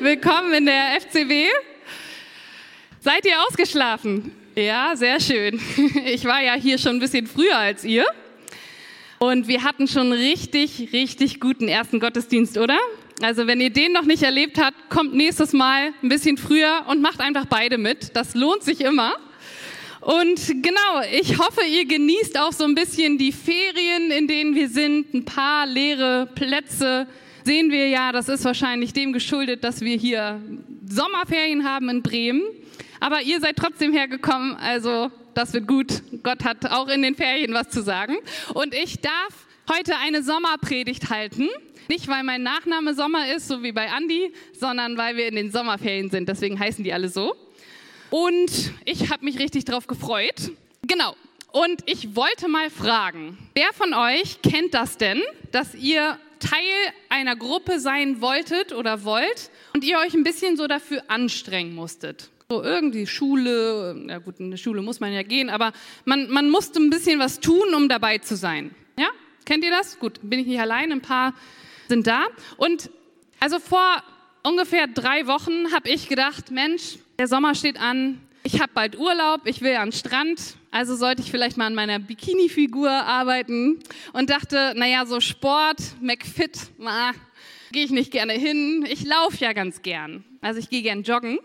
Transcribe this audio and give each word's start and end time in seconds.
Willkommen 0.00 0.54
in 0.54 0.66
der 0.66 1.00
FCW. 1.00 1.48
Seid 3.00 3.26
ihr 3.26 3.42
ausgeschlafen? 3.48 4.30
Ja, 4.54 4.94
sehr 4.94 5.18
schön. 5.18 5.60
Ich 6.06 6.24
war 6.24 6.40
ja 6.40 6.54
hier 6.54 6.78
schon 6.78 6.98
ein 6.98 7.00
bisschen 7.00 7.26
früher 7.26 7.56
als 7.56 7.82
ihr. 7.82 8.06
Und 9.18 9.48
wir 9.48 9.64
hatten 9.64 9.88
schon 9.88 10.12
richtig, 10.12 10.92
richtig 10.92 11.40
guten 11.40 11.66
ersten 11.66 11.98
Gottesdienst, 11.98 12.58
oder? 12.58 12.78
Also 13.22 13.48
wenn 13.48 13.60
ihr 13.60 13.70
den 13.70 13.90
noch 13.90 14.04
nicht 14.04 14.22
erlebt 14.22 14.60
habt, 14.60 14.88
kommt 14.88 15.14
nächstes 15.14 15.52
Mal 15.52 15.92
ein 16.00 16.08
bisschen 16.08 16.36
früher 16.36 16.84
und 16.86 17.02
macht 17.02 17.20
einfach 17.20 17.46
beide 17.46 17.76
mit. 17.76 18.14
Das 18.14 18.36
lohnt 18.36 18.62
sich 18.62 18.82
immer. 18.82 19.16
Und 20.00 20.62
genau, 20.62 21.02
ich 21.10 21.40
hoffe, 21.40 21.62
ihr 21.68 21.86
genießt 21.86 22.38
auch 22.38 22.52
so 22.52 22.62
ein 22.62 22.76
bisschen 22.76 23.18
die 23.18 23.32
Ferien, 23.32 24.12
in 24.12 24.28
denen 24.28 24.54
wir 24.54 24.68
sind, 24.68 25.12
ein 25.12 25.24
paar 25.24 25.66
leere 25.66 26.28
Plätze 26.36 27.08
sehen 27.48 27.70
wir 27.70 27.88
ja, 27.88 28.12
das 28.12 28.28
ist 28.28 28.44
wahrscheinlich 28.44 28.92
dem 28.92 29.14
geschuldet, 29.14 29.64
dass 29.64 29.80
wir 29.80 29.96
hier 29.96 30.38
Sommerferien 30.86 31.64
haben 31.64 31.88
in 31.88 32.02
Bremen. 32.02 32.42
Aber 33.00 33.22
ihr 33.22 33.40
seid 33.40 33.56
trotzdem 33.56 33.94
hergekommen, 33.94 34.54
also 34.56 35.10
das 35.32 35.54
wird 35.54 35.66
gut. 35.66 36.02
Gott 36.22 36.44
hat 36.44 36.70
auch 36.70 36.88
in 36.88 37.00
den 37.00 37.14
Ferien 37.14 37.54
was 37.54 37.70
zu 37.70 37.80
sagen. 37.80 38.16
Und 38.52 38.74
ich 38.74 39.00
darf 39.00 39.46
heute 39.66 39.96
eine 39.96 40.22
Sommerpredigt 40.22 41.08
halten. 41.08 41.48
Nicht, 41.88 42.06
weil 42.08 42.22
mein 42.22 42.42
Nachname 42.42 42.92
Sommer 42.92 43.34
ist, 43.34 43.48
so 43.48 43.62
wie 43.62 43.72
bei 43.72 43.88
Andi, 43.92 44.30
sondern 44.52 44.98
weil 44.98 45.16
wir 45.16 45.26
in 45.26 45.36
den 45.36 45.50
Sommerferien 45.50 46.10
sind. 46.10 46.28
Deswegen 46.28 46.60
heißen 46.60 46.84
die 46.84 46.92
alle 46.92 47.08
so. 47.08 47.34
Und 48.10 48.74
ich 48.84 49.10
habe 49.10 49.24
mich 49.24 49.38
richtig 49.38 49.64
drauf 49.64 49.86
gefreut. 49.86 50.50
Genau. 50.86 51.16
Und 51.50 51.80
ich 51.86 52.14
wollte 52.14 52.46
mal 52.46 52.68
fragen, 52.68 53.38
wer 53.54 53.72
von 53.72 53.94
euch 53.94 54.42
kennt 54.42 54.74
das 54.74 54.98
denn, 54.98 55.22
dass 55.50 55.74
ihr 55.74 56.18
Teil 56.38 56.92
einer 57.08 57.36
Gruppe 57.36 57.80
sein 57.80 58.20
wolltet 58.20 58.72
oder 58.72 59.04
wollt 59.04 59.50
und 59.74 59.84
ihr 59.84 59.98
euch 59.98 60.14
ein 60.14 60.24
bisschen 60.24 60.56
so 60.56 60.66
dafür 60.66 61.02
anstrengen 61.08 61.74
musstet. 61.74 62.30
So 62.48 62.62
irgendwie 62.62 63.06
Schule, 63.06 64.06
ja 64.08 64.18
gut, 64.18 64.40
in 64.40 64.50
die 64.50 64.58
Schule 64.58 64.80
muss 64.80 65.00
man 65.00 65.12
ja 65.12 65.22
gehen, 65.22 65.50
aber 65.50 65.72
man, 66.04 66.30
man 66.30 66.48
musste 66.48 66.80
ein 66.80 66.90
bisschen 66.90 67.18
was 67.18 67.40
tun, 67.40 67.74
um 67.74 67.88
dabei 67.88 68.18
zu 68.18 68.36
sein. 68.36 68.74
Ja? 68.98 69.08
Kennt 69.44 69.64
ihr 69.64 69.70
das? 69.70 69.98
Gut, 69.98 70.20
bin 70.22 70.38
ich 70.38 70.46
nicht 70.46 70.60
allein, 70.60 70.92
ein 70.92 71.02
paar 71.02 71.34
sind 71.88 72.06
da. 72.06 72.26
Und 72.56 72.90
also 73.40 73.58
vor 73.58 74.02
ungefähr 74.42 74.86
drei 74.86 75.26
Wochen 75.26 75.72
habe 75.72 75.90
ich 75.90 76.08
gedacht, 76.08 76.50
Mensch, 76.50 76.98
der 77.18 77.28
Sommer 77.28 77.54
steht 77.54 77.80
an, 77.80 78.20
ich 78.50 78.62
habe 78.62 78.72
bald 78.72 78.98
Urlaub, 78.98 79.42
ich 79.44 79.60
will 79.60 79.74
den 79.74 79.92
Strand, 79.92 80.56
also 80.70 80.96
sollte 80.96 81.20
ich 81.20 81.30
vielleicht 81.30 81.58
mal 81.58 81.66
an 81.66 81.74
meiner 81.74 81.98
Bikini-Figur 81.98 82.90
arbeiten 82.90 83.78
und 84.14 84.30
dachte, 84.30 84.72
naja, 84.74 85.04
so 85.04 85.20
Sport, 85.20 85.76
McFit, 86.00 86.58
gehe 87.72 87.84
ich 87.84 87.90
nicht 87.90 88.10
gerne 88.10 88.32
hin. 88.32 88.86
Ich 88.88 89.04
laufe 89.04 89.36
ja 89.44 89.52
ganz 89.52 89.82
gern. 89.82 90.24
Also 90.40 90.60
ich 90.60 90.70
gehe 90.70 90.80
gern 90.80 91.02
joggen 91.02 91.38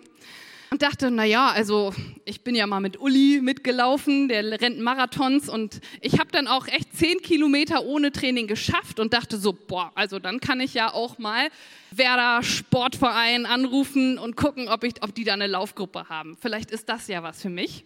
und 0.74 0.82
dachte, 0.82 1.12
naja, 1.12 1.50
also 1.50 1.94
ich 2.26 2.42
bin 2.42 2.56
ja 2.56 2.66
mal 2.66 2.80
mit 2.80 3.00
Uli 3.00 3.42
mitgelaufen, 3.44 4.28
der 4.28 4.60
rennt 4.60 4.80
Marathons 4.80 5.48
und 5.48 5.80
ich 6.02 6.14
habe 6.14 6.32
dann 6.32 6.48
auch 6.48 6.66
echt 6.66 6.98
zehn 6.98 7.22
Kilometer 7.22 7.86
ohne 7.86 8.12
Training 8.12 8.48
geschafft 8.48 9.00
und 9.00 9.14
dachte 9.14 9.38
so, 9.38 9.54
boah, 9.54 9.92
also 9.94 10.18
dann 10.18 10.40
kann 10.40 10.60
ich 10.60 10.74
ja 10.74 10.92
auch 10.92 11.20
mal 11.20 11.50
Werder 11.92 12.42
Sportverein 12.42 13.46
anrufen 13.46 14.18
und 14.18 14.36
gucken, 14.36 14.68
ob, 14.68 14.84
ich, 14.84 14.96
ob 15.04 15.14
die 15.14 15.24
da 15.24 15.34
eine 15.34 15.46
Laufgruppe 15.46 16.10
haben. 16.10 16.36
Vielleicht 16.42 16.72
ist 16.72 16.90
das 16.90 17.08
ja 17.08 17.22
was 17.22 17.40
für 17.40 17.52
mich. 17.52 17.86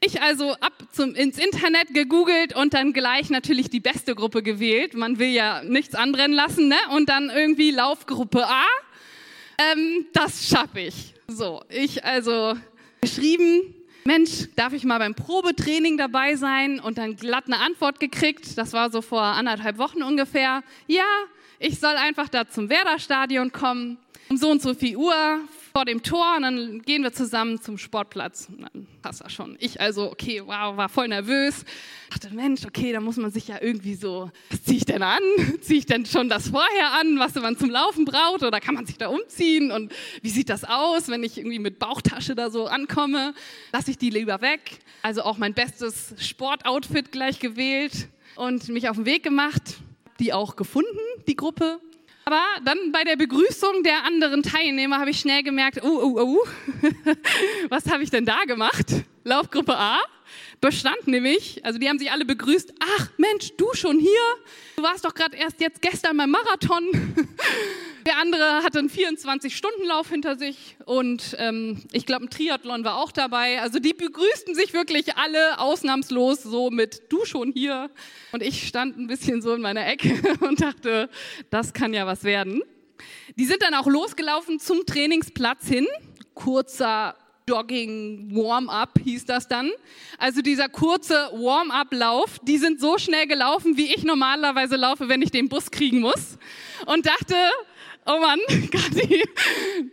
Ich 0.00 0.20
also 0.20 0.54
ab 0.54 0.72
zum, 0.90 1.14
ins 1.14 1.38
Internet 1.38 1.94
gegoogelt 1.94 2.56
und 2.56 2.74
dann 2.74 2.92
gleich 2.92 3.30
natürlich 3.30 3.70
die 3.70 3.78
beste 3.78 4.16
Gruppe 4.16 4.42
gewählt. 4.42 4.94
Man 4.94 5.20
will 5.20 5.30
ja 5.30 5.62
nichts 5.62 5.94
anbrennen 5.94 6.34
lassen, 6.34 6.66
ne? 6.66 6.76
Und 6.90 7.08
dann 7.08 7.30
irgendwie 7.30 7.70
Laufgruppe 7.70 8.48
A. 8.48 8.64
Ähm, 9.58 10.06
das 10.12 10.48
schaffe 10.48 10.80
ich. 10.80 11.15
So, 11.28 11.62
ich 11.68 12.04
also 12.04 12.54
geschrieben, 13.00 13.74
Mensch, 14.04 14.48
darf 14.54 14.72
ich 14.72 14.84
mal 14.84 14.98
beim 14.98 15.14
Probetraining 15.14 15.96
dabei 15.96 16.36
sein? 16.36 16.78
Und 16.78 16.98
dann 16.98 17.16
glatt 17.16 17.46
eine 17.46 17.58
Antwort 17.58 17.98
gekriegt. 17.98 18.56
Das 18.56 18.72
war 18.72 18.90
so 18.90 19.02
vor 19.02 19.22
anderthalb 19.22 19.78
Wochen 19.78 20.04
ungefähr. 20.04 20.62
Ja, 20.86 21.04
ich 21.58 21.80
soll 21.80 21.96
einfach 21.96 22.28
da 22.28 22.48
zum 22.48 22.68
Werder-Stadion 22.68 23.50
kommen. 23.50 23.98
Um 24.28 24.36
so 24.36 24.50
und 24.50 24.62
so 24.62 24.74
viel 24.74 24.96
Uhr 24.96 25.40
vor 25.76 25.84
dem 25.84 26.02
Tor 26.02 26.36
und 26.38 26.42
dann 26.42 26.80
gehen 26.80 27.02
wir 27.02 27.12
zusammen 27.12 27.60
zum 27.60 27.76
Sportplatz. 27.76 28.48
Und 28.48 28.62
dann 28.62 28.86
passt 29.02 29.20
das 29.20 29.30
schon. 29.30 29.58
Ich 29.60 29.78
also, 29.78 30.10
okay, 30.10 30.40
wow, 30.40 30.74
war 30.74 30.88
voll 30.88 31.06
nervös. 31.06 31.66
Dachte, 32.08 32.34
Mensch, 32.34 32.64
okay, 32.64 32.94
da 32.94 33.00
muss 33.00 33.18
man 33.18 33.30
sich 33.30 33.48
ja 33.48 33.60
irgendwie 33.60 33.94
so, 33.94 34.30
was 34.48 34.62
ziehe 34.62 34.78
ich 34.78 34.86
denn 34.86 35.02
an? 35.02 35.20
Ziehe 35.60 35.80
ich 35.80 35.84
denn 35.84 36.06
schon 36.06 36.30
das 36.30 36.48
vorher 36.48 36.92
an, 36.98 37.18
was 37.18 37.34
man 37.34 37.58
zum 37.58 37.68
Laufen 37.68 38.06
braucht? 38.06 38.42
Oder 38.42 38.58
kann 38.58 38.74
man 38.74 38.86
sich 38.86 38.96
da 38.96 39.08
umziehen? 39.08 39.70
Und 39.70 39.92
wie 40.22 40.30
sieht 40.30 40.48
das 40.48 40.64
aus, 40.64 41.08
wenn 41.08 41.22
ich 41.22 41.36
irgendwie 41.36 41.58
mit 41.58 41.78
Bauchtasche 41.78 42.34
da 42.34 42.48
so 42.48 42.68
ankomme? 42.68 43.34
Lasse 43.70 43.90
ich 43.90 43.98
die 43.98 44.08
lieber 44.08 44.40
weg? 44.40 44.78
Also 45.02 45.24
auch 45.24 45.36
mein 45.36 45.52
bestes 45.52 46.14
Sportoutfit 46.16 47.12
gleich 47.12 47.38
gewählt 47.38 48.08
und 48.36 48.70
mich 48.70 48.88
auf 48.88 48.96
den 48.96 49.04
Weg 49.04 49.22
gemacht. 49.22 49.76
Die 50.20 50.32
auch 50.32 50.56
gefunden, 50.56 50.96
die 51.28 51.36
Gruppe. 51.36 51.80
Aber 52.28 52.42
dann 52.64 52.90
bei 52.90 53.04
der 53.04 53.14
Begrüßung 53.14 53.84
der 53.84 54.02
anderen 54.02 54.42
Teilnehmer 54.42 54.98
habe 54.98 55.10
ich 55.10 55.20
schnell 55.20 55.44
gemerkt, 55.44 55.78
oh, 55.84 55.86
oh, 55.86 56.18
oh, 56.18 56.46
was 57.68 57.86
habe 57.86 58.02
ich 58.02 58.10
denn 58.10 58.26
da 58.26 58.42
gemacht? 58.46 58.86
Laufgruppe 59.22 59.76
A 59.76 60.00
bestand 60.60 61.06
nämlich, 61.06 61.64
also 61.64 61.78
die 61.78 61.88
haben 61.88 62.00
sich 62.00 62.10
alle 62.10 62.24
begrüßt, 62.24 62.74
ach 62.80 63.10
Mensch, 63.16 63.52
du 63.56 63.72
schon 63.74 64.00
hier? 64.00 64.10
Du 64.76 64.82
warst 64.82 65.06
doch 65.06 65.14
gerade 65.14 65.34
erst 65.38 65.58
jetzt 65.62 65.80
gestern 65.80 66.18
beim 66.18 66.30
Marathon. 66.30 66.84
Der 68.06 68.18
andere 68.18 68.62
hatte 68.62 68.78
einen 68.78 68.90
24-Stunden-Lauf 68.90 70.10
hinter 70.10 70.36
sich 70.36 70.76
und 70.84 71.34
ähm, 71.38 71.82
ich 71.92 72.04
glaube, 72.04 72.26
ein 72.26 72.30
Triathlon 72.30 72.84
war 72.84 72.98
auch 72.98 73.10
dabei. 73.10 73.60
Also 73.62 73.78
die 73.78 73.94
begrüßten 73.94 74.54
sich 74.54 74.74
wirklich 74.74 75.16
alle 75.16 75.58
ausnahmslos 75.58 76.42
so 76.42 76.70
mit 76.70 77.10
du 77.10 77.24
schon 77.24 77.52
hier. 77.52 77.90
Und 78.32 78.42
ich 78.42 78.68
stand 78.68 78.98
ein 78.98 79.06
bisschen 79.06 79.40
so 79.40 79.54
in 79.54 79.62
meiner 79.62 79.86
Ecke 79.86 80.14
und 80.40 80.60
dachte, 80.60 81.08
das 81.48 81.72
kann 81.72 81.94
ja 81.94 82.06
was 82.06 82.22
werden. 82.22 82.62
Die 83.36 83.46
sind 83.46 83.62
dann 83.62 83.72
auch 83.72 83.86
losgelaufen 83.86 84.60
zum 84.60 84.84
Trainingsplatz 84.84 85.66
hin. 85.66 85.86
Kurzer 86.34 87.16
Jogging 87.48 88.34
Warm-up 88.34 88.98
hieß 89.04 89.24
das 89.24 89.46
dann. 89.46 89.70
Also 90.18 90.42
dieser 90.42 90.68
kurze 90.68 91.14
Warm-up-Lauf, 91.32 92.40
die 92.42 92.58
sind 92.58 92.80
so 92.80 92.98
schnell 92.98 93.28
gelaufen, 93.28 93.76
wie 93.76 93.94
ich 93.94 94.02
normalerweise 94.02 94.74
laufe, 94.74 95.08
wenn 95.08 95.22
ich 95.22 95.30
den 95.30 95.48
Bus 95.48 95.70
kriegen 95.70 96.00
muss. 96.00 96.38
Und 96.86 97.06
dachte, 97.06 97.36
oh 98.04 98.18
Mann, 98.18 98.40
Kathi, 98.48 99.22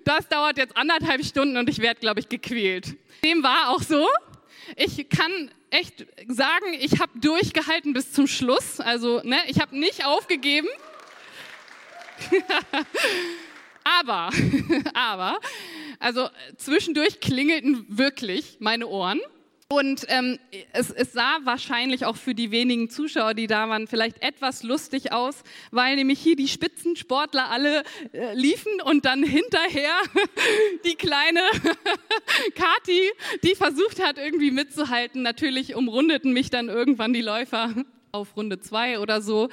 das 0.04 0.28
dauert 0.30 0.58
jetzt 0.58 0.76
anderthalb 0.76 1.24
Stunden 1.24 1.56
und 1.58 1.70
ich 1.70 1.78
werde, 1.78 2.00
glaube 2.00 2.22
ich, 2.22 2.28
gequält. 2.28 2.96
Dem 3.24 3.44
war 3.44 3.70
auch 3.70 3.84
so. 3.84 4.08
Ich 4.76 5.08
kann 5.10 5.52
echt 5.70 6.08
sagen, 6.30 6.74
ich 6.80 7.00
habe 7.00 7.12
durchgehalten 7.20 7.94
bis 7.94 8.14
zum 8.14 8.26
Schluss. 8.26 8.80
Also, 8.80 9.22
ne, 9.24 9.38
ich 9.46 9.60
habe 9.62 9.78
nicht 9.78 10.08
aufgegeben. 10.08 10.70
aber, 13.84 14.30
aber, 14.94 15.40
also 16.00 16.30
zwischendurch 16.58 17.20
klingelten 17.20 17.86
wirklich 17.90 18.58
meine 18.60 18.88
Ohren. 18.88 19.20
Und 19.70 20.06
ähm, 20.10 20.38
es, 20.72 20.92
es, 20.92 21.14
sah 21.14 21.40
wahrscheinlich 21.46 22.06
auch 22.06 22.16
für 22.16 22.36
die 22.36 22.52
wenigen 22.52 22.92
Zuschauer, 22.92 23.34
die 23.34 23.48
da 23.48 23.70
waren, 23.70 23.88
vielleicht 23.88 24.22
etwas 24.22 24.62
lustig 24.62 25.12
aus, 25.12 25.42
weil 25.72 25.96
nämlich 25.96 26.20
hier 26.20 26.36
die 26.36 26.48
Spitzensportler 26.48 27.50
alle 27.50 27.84
äh, 28.12 28.36
liefen 28.36 28.82
und 28.84 29.06
dann 29.06 29.24
hinterher 29.24 29.96
die 30.86 30.94
kleine 30.94 31.40
Kati, 32.56 33.10
die 33.44 33.56
versucht 33.56 34.04
hat, 34.04 34.20
irgendwie 34.20 34.52
mitzuhalten. 34.52 35.24
Natürlich 35.24 35.76
umrundeten 35.76 36.34
mich 36.34 36.52
dann 36.52 36.70
irgendwann 36.70 37.14
die 37.14 37.22
Läufer 37.22 37.74
auf 38.16 38.38
Runde 38.38 38.60
zwei 38.60 39.00
oder 39.00 39.24
so. 39.24 39.50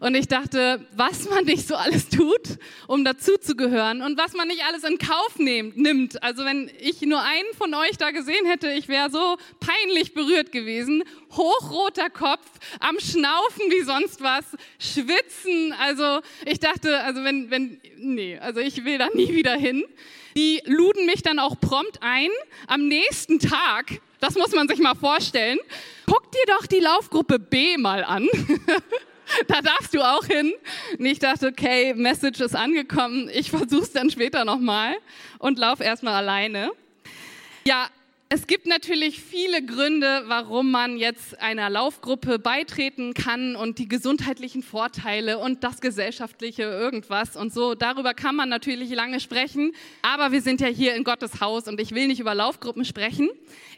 Und 0.00 0.14
ich 0.14 0.28
dachte, 0.28 0.86
was 0.94 1.30
man 1.30 1.46
nicht 1.46 1.66
so 1.66 1.76
alles 1.76 2.10
tut, 2.10 2.58
um 2.86 3.06
dazuzugehören 3.06 4.02
und 4.02 4.18
was 4.18 4.34
man 4.34 4.48
nicht 4.48 4.64
alles 4.68 4.84
in 4.84 4.98
Kauf 4.98 5.38
nimmt. 5.38 6.22
Also 6.22 6.44
wenn 6.44 6.70
ich 6.78 7.00
nur 7.00 7.22
einen 7.22 7.54
von 7.56 7.72
euch 7.72 7.96
da 7.96 8.10
gesehen 8.10 8.44
hätte, 8.44 8.70
ich 8.70 8.88
wäre 8.88 9.10
so 9.10 9.38
peinlich 9.60 10.12
berührt 10.12 10.52
gewesen. 10.52 11.04
Hochroter 11.30 12.10
Kopf, 12.10 12.46
am 12.80 13.00
Schnaufen 13.00 13.70
wie 13.70 13.80
sonst 13.80 14.20
was, 14.20 14.44
schwitzen. 14.78 15.72
Also 15.80 16.20
ich 16.44 16.60
dachte, 16.60 16.98
also 16.98 17.24
wenn, 17.24 17.50
wenn, 17.50 17.80
nee, 17.96 18.36
also 18.36 18.60
ich 18.60 18.84
will 18.84 18.98
da 18.98 19.08
nie 19.14 19.32
wieder 19.34 19.54
hin. 19.54 19.84
Die 20.36 20.60
luden 20.66 21.06
mich 21.06 21.22
dann 21.22 21.38
auch 21.38 21.58
prompt 21.58 22.00
ein. 22.02 22.28
Am 22.66 22.88
nächsten 22.88 23.38
Tag 23.38 24.02
das 24.22 24.36
muss 24.36 24.52
man 24.52 24.68
sich 24.68 24.78
mal 24.78 24.94
vorstellen. 24.94 25.58
Guck 26.06 26.30
dir 26.30 26.44
doch 26.46 26.66
die 26.66 26.78
Laufgruppe 26.78 27.40
B 27.40 27.76
mal 27.76 28.04
an. 28.04 28.28
da 29.48 29.60
darfst 29.60 29.92
du 29.92 30.00
auch 30.00 30.24
hin. 30.24 30.54
Und 30.96 31.04
ich 31.04 31.18
dachte, 31.18 31.48
okay, 31.48 31.92
Message 31.94 32.40
ist 32.40 32.54
angekommen. 32.54 33.28
Ich 33.34 33.50
versuche 33.50 33.82
es 33.82 33.90
dann 33.90 34.10
später 34.10 34.44
nochmal 34.44 34.94
und 35.40 35.58
lauf 35.58 35.80
erstmal 35.80 36.14
alleine. 36.14 36.70
Ja, 37.66 37.88
Es 38.34 38.46
gibt 38.46 38.66
natürlich 38.66 39.20
viele 39.20 39.62
Gründe, 39.62 40.22
warum 40.26 40.70
man 40.70 40.96
jetzt 40.96 41.38
einer 41.38 41.68
Laufgruppe 41.68 42.38
beitreten 42.38 43.12
kann 43.12 43.56
und 43.56 43.78
die 43.78 43.88
gesundheitlichen 43.88 44.62
Vorteile 44.62 45.38
und 45.38 45.62
das 45.64 45.82
gesellschaftliche 45.82 46.62
irgendwas 46.62 47.36
und 47.36 47.52
so. 47.52 47.74
Darüber 47.74 48.14
kann 48.14 48.34
man 48.34 48.48
natürlich 48.48 48.88
lange 48.88 49.20
sprechen, 49.20 49.72
aber 50.00 50.32
wir 50.32 50.40
sind 50.40 50.62
ja 50.62 50.68
hier 50.68 50.94
in 50.94 51.04
Gottes 51.04 51.42
Haus 51.42 51.68
und 51.68 51.78
ich 51.78 51.90
will 51.94 52.06
nicht 52.06 52.20
über 52.20 52.34
Laufgruppen 52.34 52.86
sprechen. 52.86 53.28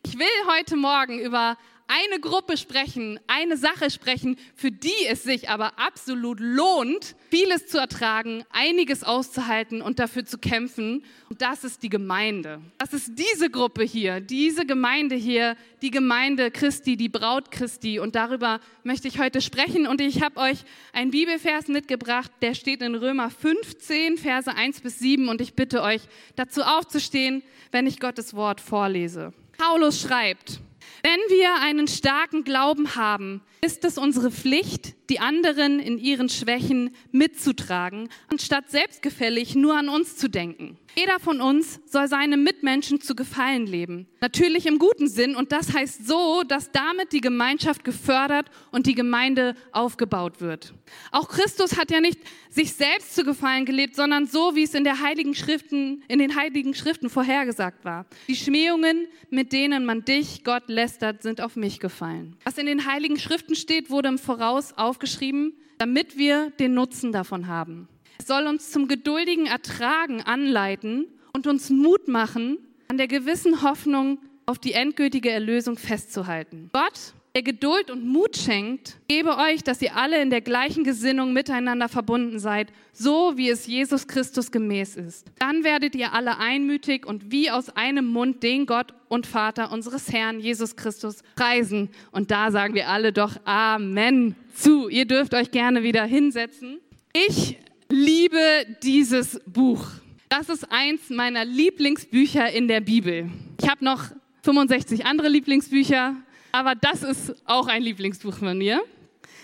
Ich 0.06 0.20
will 0.20 0.26
heute 0.56 0.76
Morgen 0.76 1.18
über 1.18 1.56
eine 1.86 2.20
Gruppe 2.20 2.56
sprechen, 2.56 3.20
eine 3.26 3.56
Sache 3.56 3.90
sprechen, 3.90 4.36
für 4.54 4.70
die 4.70 5.06
es 5.08 5.22
sich 5.22 5.50
aber 5.50 5.78
absolut 5.78 6.40
lohnt, 6.40 7.14
vieles 7.30 7.66
zu 7.66 7.78
ertragen, 7.78 8.44
einiges 8.50 9.04
auszuhalten 9.04 9.82
und 9.82 9.98
dafür 9.98 10.24
zu 10.24 10.38
kämpfen. 10.38 11.04
Und 11.28 11.42
das 11.42 11.64
ist 11.64 11.82
die 11.82 11.88
Gemeinde. 11.88 12.60
Das 12.78 12.92
ist 12.92 13.12
diese 13.18 13.50
Gruppe 13.50 13.84
hier, 13.84 14.20
diese 14.20 14.64
Gemeinde 14.64 15.14
hier, 15.14 15.56
die 15.82 15.90
Gemeinde 15.90 16.50
Christi, 16.50 16.96
die 16.96 17.08
Braut 17.08 17.50
Christi. 17.50 17.98
Und 17.98 18.14
darüber 18.14 18.60
möchte 18.82 19.08
ich 19.08 19.18
heute 19.18 19.40
sprechen. 19.40 19.86
Und 19.86 20.00
ich 20.00 20.22
habe 20.22 20.40
euch 20.40 20.58
einen 20.92 21.10
Bibelvers 21.10 21.68
mitgebracht, 21.68 22.30
der 22.40 22.54
steht 22.54 22.80
in 22.82 22.94
Römer 22.94 23.30
15, 23.30 24.16
Verse 24.16 24.50
1 24.50 24.80
bis 24.80 24.98
7. 24.98 25.28
Und 25.28 25.40
ich 25.40 25.54
bitte 25.54 25.82
euch, 25.82 26.02
dazu 26.36 26.62
aufzustehen, 26.62 27.42
wenn 27.72 27.86
ich 27.86 28.00
Gottes 28.00 28.34
Wort 28.34 28.60
vorlese. 28.60 29.32
Paulus 29.58 30.00
schreibt, 30.00 30.60
wenn 31.04 31.20
wir 31.28 31.60
einen 31.60 31.86
starken 31.86 32.44
Glauben 32.44 32.96
haben, 32.96 33.42
ist 33.60 33.84
es 33.84 33.98
unsere 33.98 34.30
Pflicht, 34.30 34.94
die 35.10 35.20
anderen 35.20 35.80
in 35.80 35.98
ihren 35.98 36.28
Schwächen 36.28 36.90
mitzutragen, 37.12 38.08
anstatt 38.28 38.70
selbstgefällig 38.70 39.54
nur 39.54 39.76
an 39.76 39.88
uns 39.88 40.16
zu 40.16 40.28
denken. 40.28 40.78
Jeder 40.96 41.18
von 41.18 41.40
uns 41.40 41.80
soll 41.86 42.06
seinem 42.06 42.44
Mitmenschen 42.44 43.00
zu 43.00 43.16
gefallen 43.16 43.66
leben. 43.66 44.06
Natürlich 44.20 44.66
im 44.66 44.78
guten 44.78 45.08
Sinn 45.08 45.34
und 45.34 45.50
das 45.50 45.74
heißt 45.74 46.06
so, 46.06 46.44
dass 46.46 46.70
damit 46.70 47.12
die 47.12 47.20
Gemeinschaft 47.20 47.82
gefördert 47.82 48.48
und 48.70 48.86
die 48.86 48.94
Gemeinde 48.94 49.56
aufgebaut 49.72 50.40
wird. 50.40 50.72
Auch 51.10 51.28
Christus 51.28 51.76
hat 51.76 51.90
ja 51.90 52.00
nicht 52.00 52.20
sich 52.48 52.74
selbst 52.74 53.14
zu 53.14 53.24
gefallen 53.24 53.64
gelebt, 53.64 53.96
sondern 53.96 54.26
so, 54.26 54.54
wie 54.54 54.62
es 54.62 54.74
in, 54.74 54.84
der 54.84 55.00
Heiligen 55.00 55.34
Schriften, 55.34 56.04
in 56.06 56.20
den 56.20 56.36
Heiligen 56.36 56.74
Schriften 56.74 57.10
vorhergesagt 57.10 57.84
war. 57.84 58.06
Die 58.28 58.36
Schmähungen, 58.36 59.08
mit 59.30 59.52
denen 59.52 59.84
man 59.84 60.04
dich, 60.04 60.44
Gott, 60.44 60.68
lästert, 60.68 61.22
sind 61.22 61.40
auf 61.40 61.56
mich 61.56 61.80
gefallen. 61.80 62.36
Was 62.44 62.56
in 62.56 62.66
den 62.66 62.86
Heiligen 62.86 63.18
Schriften 63.18 63.56
steht, 63.56 63.90
wurde 63.90 64.08
im 64.08 64.18
Voraus 64.18 64.72
aufgeschrieben, 64.94 65.54
damit 65.78 66.16
wir 66.16 66.50
den 66.60 66.74
Nutzen 66.74 67.10
davon 67.10 67.48
haben. 67.48 67.88
Es 68.18 68.28
soll 68.28 68.46
uns 68.46 68.70
zum 68.70 68.86
geduldigen 68.86 69.46
Ertragen 69.46 70.22
anleiten 70.22 71.06
und 71.32 71.48
uns 71.48 71.68
Mut 71.68 72.06
machen, 72.06 72.58
an 72.86 72.96
der 72.96 73.08
gewissen 73.08 73.62
Hoffnung 73.62 74.20
auf 74.46 74.58
die 74.58 74.72
endgültige 74.72 75.30
Erlösung 75.30 75.76
festzuhalten. 75.76 76.70
Gott, 76.72 77.14
der 77.34 77.42
Geduld 77.42 77.90
und 77.90 78.06
Mut 78.06 78.36
schenkt, 78.36 78.96
gebe 79.08 79.36
euch, 79.36 79.64
dass 79.64 79.82
ihr 79.82 79.96
alle 79.96 80.22
in 80.22 80.30
der 80.30 80.40
gleichen 80.40 80.84
Gesinnung 80.84 81.32
miteinander 81.32 81.88
verbunden 81.88 82.38
seid, 82.38 82.68
so 82.92 83.36
wie 83.36 83.48
es 83.48 83.66
Jesus 83.66 84.06
Christus 84.06 84.52
gemäß 84.52 84.94
ist. 84.94 85.26
Dann 85.40 85.64
werdet 85.64 85.96
ihr 85.96 86.12
alle 86.12 86.38
einmütig 86.38 87.04
und 87.04 87.32
wie 87.32 87.50
aus 87.50 87.70
einem 87.70 88.06
Mund 88.06 88.44
den 88.44 88.66
Gott 88.66 88.94
und 89.08 89.26
Vater 89.26 89.72
unseres 89.72 90.12
Herrn 90.12 90.38
Jesus 90.38 90.76
Christus 90.76 91.22
preisen. 91.34 91.88
Und 92.12 92.30
da 92.30 92.52
sagen 92.52 92.74
wir 92.74 92.88
alle 92.88 93.12
doch 93.12 93.36
Amen 93.44 94.36
zu. 94.54 94.88
Ihr 94.88 95.04
dürft 95.04 95.34
euch 95.34 95.50
gerne 95.50 95.82
wieder 95.82 96.04
hinsetzen. 96.04 96.78
Ich 97.12 97.58
liebe 97.90 98.38
dieses 98.84 99.40
Buch. 99.44 99.84
Das 100.28 100.48
ist 100.48 100.70
eins 100.70 101.10
meiner 101.10 101.44
Lieblingsbücher 101.44 102.52
in 102.52 102.68
der 102.68 102.80
Bibel. 102.80 103.28
Ich 103.60 103.68
habe 103.68 103.84
noch 103.84 104.04
65 104.42 105.06
andere 105.06 105.28
Lieblingsbücher, 105.28 106.14
aber 106.54 106.76
das 106.76 107.02
ist 107.02 107.34
auch 107.46 107.66
ein 107.66 107.82
Lieblingsbuch 107.82 108.38
von 108.38 108.56
mir. 108.56 108.80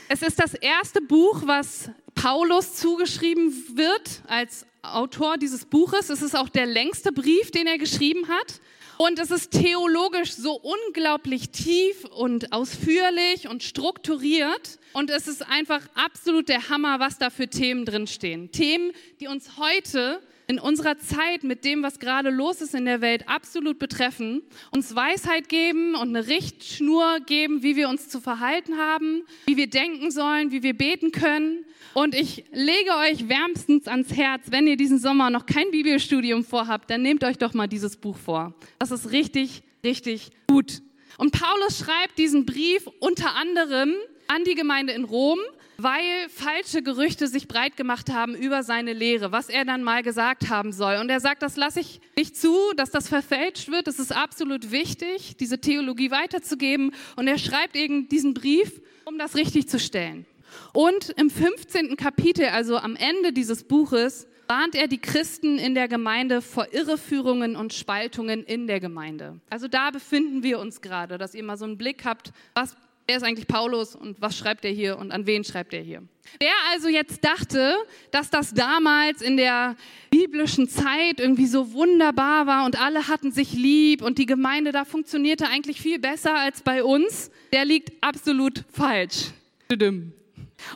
Es 0.09 0.23
ist 0.23 0.39
das 0.39 0.55
erste 0.55 1.01
Buch, 1.01 1.43
was 1.45 1.91
Paulus 2.15 2.77
zugeschrieben 2.77 3.53
wird 3.75 4.23
als 4.29 4.65
Autor 4.83 5.37
dieses 5.37 5.65
Buches. 5.65 6.09
Es 6.09 6.23
ist 6.23 6.37
auch 6.37 6.49
der 6.49 6.67
längste 6.67 7.11
Brief, 7.11 7.51
den 7.51 7.67
er 7.67 7.79
geschrieben 7.79 8.29
hat. 8.29 8.61
Und 8.97 9.19
es 9.19 9.33
ist 9.33 9.51
theologisch 9.51 10.35
so 10.35 10.53
unglaublich 10.53 11.51
tief 11.51 12.05
und 12.05 12.53
ausführlich 12.53 13.49
und 13.49 13.65
strukturiert. 13.65 14.79
Und 14.93 15.11
es 15.11 15.27
ist 15.27 15.45
einfach 15.49 15.81
absolut 15.97 16.49
der 16.49 16.69
Hammer, 16.69 17.01
was 17.01 17.19
da 17.19 17.31
für 17.31 17.49
Themen 17.49 17.87
drinstehen. 17.87 18.53
Themen, 18.53 18.93
die 19.19 19.27
uns 19.27 19.57
heute 19.57 20.23
in 20.51 20.59
unserer 20.59 20.99
Zeit 20.99 21.45
mit 21.45 21.65
dem, 21.65 21.85
was 21.85 22.01
gerade 22.01 22.29
los 22.29 22.61
ist 22.61 22.75
in 22.75 22.85
der 22.85 23.01
Welt, 23.01 23.29
absolut 23.29 23.79
betreffen, 23.79 24.43
uns 24.73 24.97
Weisheit 24.97 25.49
geben 25.49 25.95
und 25.95 26.09
eine 26.09 26.27
Richtschnur 26.27 27.21
geben, 27.25 27.63
wie 27.63 27.77
wir 27.77 27.89
uns 27.89 28.09
zu 28.09 28.21
verhalten 28.21 28.77
haben, 28.77 29.23
wie 29.47 29.57
wir 29.57 29.69
denken 29.69 30.11
sollen, 30.11 30.51
wie 30.51 30.65
wir 30.65 30.77
beten 30.77 31.13
können. 31.13 31.65
Und 31.95 32.17
ich 32.17 32.45
lege 32.51 32.91
euch 32.99 33.29
wärmstens 33.29 33.87
ans 33.87 34.13
Herz, 34.13 34.47
wenn 34.51 34.67
ihr 34.67 34.77
diesen 34.77 34.99
Sommer 34.99 35.31
noch 35.31 35.47
kein 35.47 35.71
Bibelstudium 35.71 36.43
vorhabt, 36.43 36.91
dann 36.91 37.03
nehmt 37.03 37.23
euch 37.23 37.39
doch 37.39 37.55
mal 37.55 37.69
dieses 37.69 37.97
Buch 37.97 38.17
vor. 38.17 38.53
Das 38.81 38.91
ist 38.91 39.13
richtig, 39.13 39.63
richtig 39.85 40.33
gut. 40.49 40.83
Und 41.17 41.31
Paulus 41.31 41.79
schreibt 41.79 42.19
diesen 42.19 42.45
Brief 42.45 42.89
unter 42.99 43.37
anderem 43.37 43.95
an 44.27 44.43
die 44.43 44.57
Gemeinde 44.57 44.95
in 44.95 45.05
Rom, 45.05 45.39
weil 45.83 46.29
falsche 46.29 46.83
Gerüchte 46.83 47.27
sich 47.27 47.49
breit 47.49 47.77
gemacht 47.77 48.11
haben 48.11 48.35
über 48.35 48.63
seine 48.63 48.93
Lehre, 48.93 49.33
was 49.33 49.49
er 49.49 49.65
dann 49.65 49.83
mal 49.83 50.03
gesagt 50.03 50.49
haben 50.49 50.73
soll. 50.73 50.97
Und 50.97 51.11
er 51.11 51.21
sagt, 51.21 51.43
das 51.43 51.57
lasse 51.57 51.81
ich 51.81 52.01
nicht 52.17 52.37
zu, 52.37 52.55
dass 52.77 52.91
das 52.91 53.09
verfälscht 53.09 53.71
wird. 53.71 53.89
Es 53.89 53.99
ist 53.99 54.15
absolut 54.15 54.71
wichtig, 54.71 55.37
diese 55.39 55.61
Theologie 55.61 56.11
weiterzugeben. 56.11 56.93
Und 57.17 57.29
er 57.29 57.39
schreibt 57.39 57.77
eben 57.77 58.09
diesen 58.09 58.35
Brief, 58.35 58.81
um 59.05 59.19
das 59.19 59.35
richtig 59.37 59.69
zu 59.69 59.79
stellen. 59.79 60.27
Und 60.73 61.11
im 61.11 61.31
15. 61.31 61.97
Kapitel, 61.97 62.47
also 62.47 62.77
am 62.77 62.97
Ende 62.97 63.33
dieses 63.33 63.65
Buches, 63.65 64.27
warnt 64.51 64.75
er 64.75 64.89
die 64.89 64.99
Christen 64.99 65.59
in 65.59 65.77
der 65.77 65.87
Gemeinde 65.87 66.43
vor 66.43 66.73
Irreführungen 66.73 67.55
und 67.55 67.73
Spaltungen 67.73 68.43
in 68.43 68.67
der 68.67 68.81
Gemeinde. 68.81 69.41
Also 69.49 69.69
da 69.69 69.93
befinden 69.93 70.43
wir 70.43 70.59
uns 70.59 70.81
gerade, 70.81 71.19
dass 71.19 71.37
ihr 71.37 71.45
mal 71.45 71.57
so 71.57 71.65
einen 71.65 71.79
Blick 71.79 72.05
habt, 72.05 72.33
was 72.53 72.77
wer 73.11 73.17
ist 73.17 73.25
eigentlich 73.25 73.49
Paulus 73.49 73.97
und 73.97 74.23
was 74.23 74.39
schreibt 74.39 74.65
er 74.65 74.71
hier 74.71 74.97
und 74.97 75.11
an 75.11 75.27
wen 75.27 75.43
schreibt 75.43 75.75
er 75.75 75.81
hier. 75.83 76.01
Wer 76.39 76.53
also 76.71 76.89
jetzt 76.89 77.25
dachte, 77.25 77.75
dass 78.13 78.31
das 78.31 78.55
damals 78.55 79.21
in 79.21 79.37
der 79.37 79.75
biblischen 80.11 80.69
Zeit 80.69 81.19
irgendwie 81.19 81.47
so 81.47 81.73
wunderbar 81.73 82.47
war 82.47 82.65
und 82.67 82.81
alle 82.81 83.09
hatten 83.09 83.33
sich 83.33 83.53
lieb 83.53 84.01
und 84.03 84.19
die 84.19 84.27
Gemeinde 84.27 84.71
da 84.71 84.85
funktionierte 84.85 85.49
eigentlich 85.49 85.81
viel 85.81 85.99
besser 85.99 86.37
als 86.37 86.63
bei 86.63 86.85
uns, 86.85 87.33
der 87.53 87.65
liegt 87.65 87.93
absolut 88.01 88.63
falsch. 88.73 89.33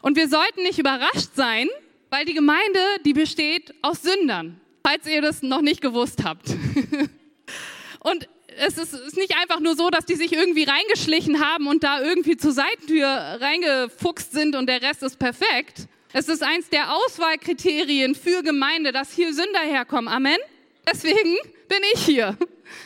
Und 0.03 0.17
wir 0.17 0.29
sollten 0.29 0.65
nicht 0.65 0.81
überrascht 0.81 1.37
sein, 1.37 1.69
weil 2.11 2.25
die 2.25 2.35
Gemeinde, 2.35 2.81
die 3.05 3.13
besteht 3.13 3.73
aus 3.81 4.03
Sündern, 4.03 4.61
falls 4.85 5.07
ihr 5.07 5.23
das 5.23 5.41
noch 5.43 5.61
nicht 5.61 5.81
gewusst 5.81 6.25
habt. 6.25 6.49
Und 8.01 8.29
es 8.59 8.79
ist, 8.79 8.95
ist, 8.95 9.17
nicht 9.17 9.37
einfach 9.37 9.61
nur 9.61 9.77
so, 9.77 9.91
dass 9.91 10.07
die 10.07 10.15
sich 10.15 10.33
irgendwie 10.33 10.65
reingeschlichen 10.65 11.45
haben 11.45 11.67
und 11.67 11.85
da 11.85 12.03
irgendwie 12.03 12.37
zur 12.37 12.53
Seitentür 12.53 13.07
reingefuchst 13.07 14.33
sind 14.33 14.57
und 14.57 14.67
der 14.67 14.83
Rest 14.83 15.03
ist 15.03 15.19
perfekt. 15.19 15.87
Es 16.13 16.29
ist 16.29 16.43
eins 16.43 16.69
der 16.69 16.95
Auswahlkriterien 16.95 18.15
für 18.15 18.43
Gemeinde, 18.43 18.93
dass 18.93 19.13
hier 19.13 19.33
Sünder 19.35 19.61
herkommen. 19.61 20.09
Amen. 20.09 20.39
Deswegen 20.91 21.37
bin 21.69 21.81
ich 21.93 22.05
hier. 22.05 22.37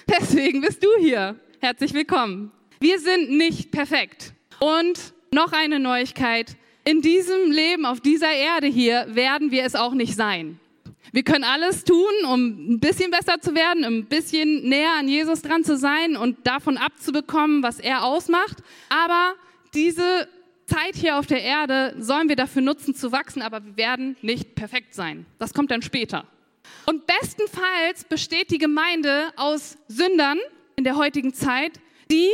Deswegen 0.09 0.61
bist 0.61 0.83
du 0.83 0.89
hier. 0.99 1.39
Herzlich 1.61 1.93
willkommen. 1.93 2.53
Wir 2.81 2.99
sind 3.01 3.31
nicht 3.31 3.71
perfekt. 3.71 4.33
Und 4.61 5.13
noch 5.31 5.53
eine 5.53 5.79
Neuigkeit. 5.79 6.57
In 6.85 7.03
diesem 7.03 7.51
Leben 7.51 7.85
auf 7.85 8.01
dieser 8.01 8.33
Erde 8.33 8.67
hier 8.67 9.07
werden 9.11 9.51
wir 9.51 9.65
es 9.65 9.75
auch 9.75 9.93
nicht 9.93 10.15
sein. 10.15 10.59
Wir 11.13 11.23
können 11.23 11.45
alles 11.45 11.85
tun, 11.85 12.13
um 12.31 12.75
ein 12.75 12.81
bisschen 12.81 13.11
besser 13.11 13.41
zu 13.41 13.55
werden, 13.55 13.85
ein 13.85 14.07
bisschen 14.07 14.69
näher 14.69 14.93
an 14.99 15.09
Jesus 15.09 15.43
dran 15.43 15.65
zu 15.65 15.77
sein 15.77 16.17
und 16.17 16.47
davon 16.47 16.77
abzubekommen, 16.77 17.63
was 17.63 17.81
er 17.81 18.05
ausmacht. 18.05 18.59
Aber 18.91 19.35
diese 19.75 20.29
Zeit 20.67 20.97
hier 20.97 21.19
auf 21.19 21.27
der 21.27 21.43
Erde 21.43 21.95
sollen 21.99 22.29
wir 22.29 22.37
dafür 22.37 22.63
nutzen, 22.63 22.95
zu 22.95 23.11
wachsen, 23.11 23.41
aber 23.41 23.65
wir 23.65 23.77
werden 23.77 24.17
nicht 24.21 24.55
perfekt 24.55 24.95
sein. 24.95 25.25
Das 25.39 25.55
kommt 25.55 25.71
dann 25.71 25.83
später. 25.83 26.27
Und 26.85 27.07
bestenfalls 27.07 28.05
besteht 28.05 28.51
die 28.51 28.59
Gemeinde 28.59 29.33
aus 29.37 29.79
Sündern 29.89 30.39
in 30.77 30.85
der 30.85 30.97
heutigen 30.97 31.33
Zeit, 31.33 31.81
die 32.11 32.29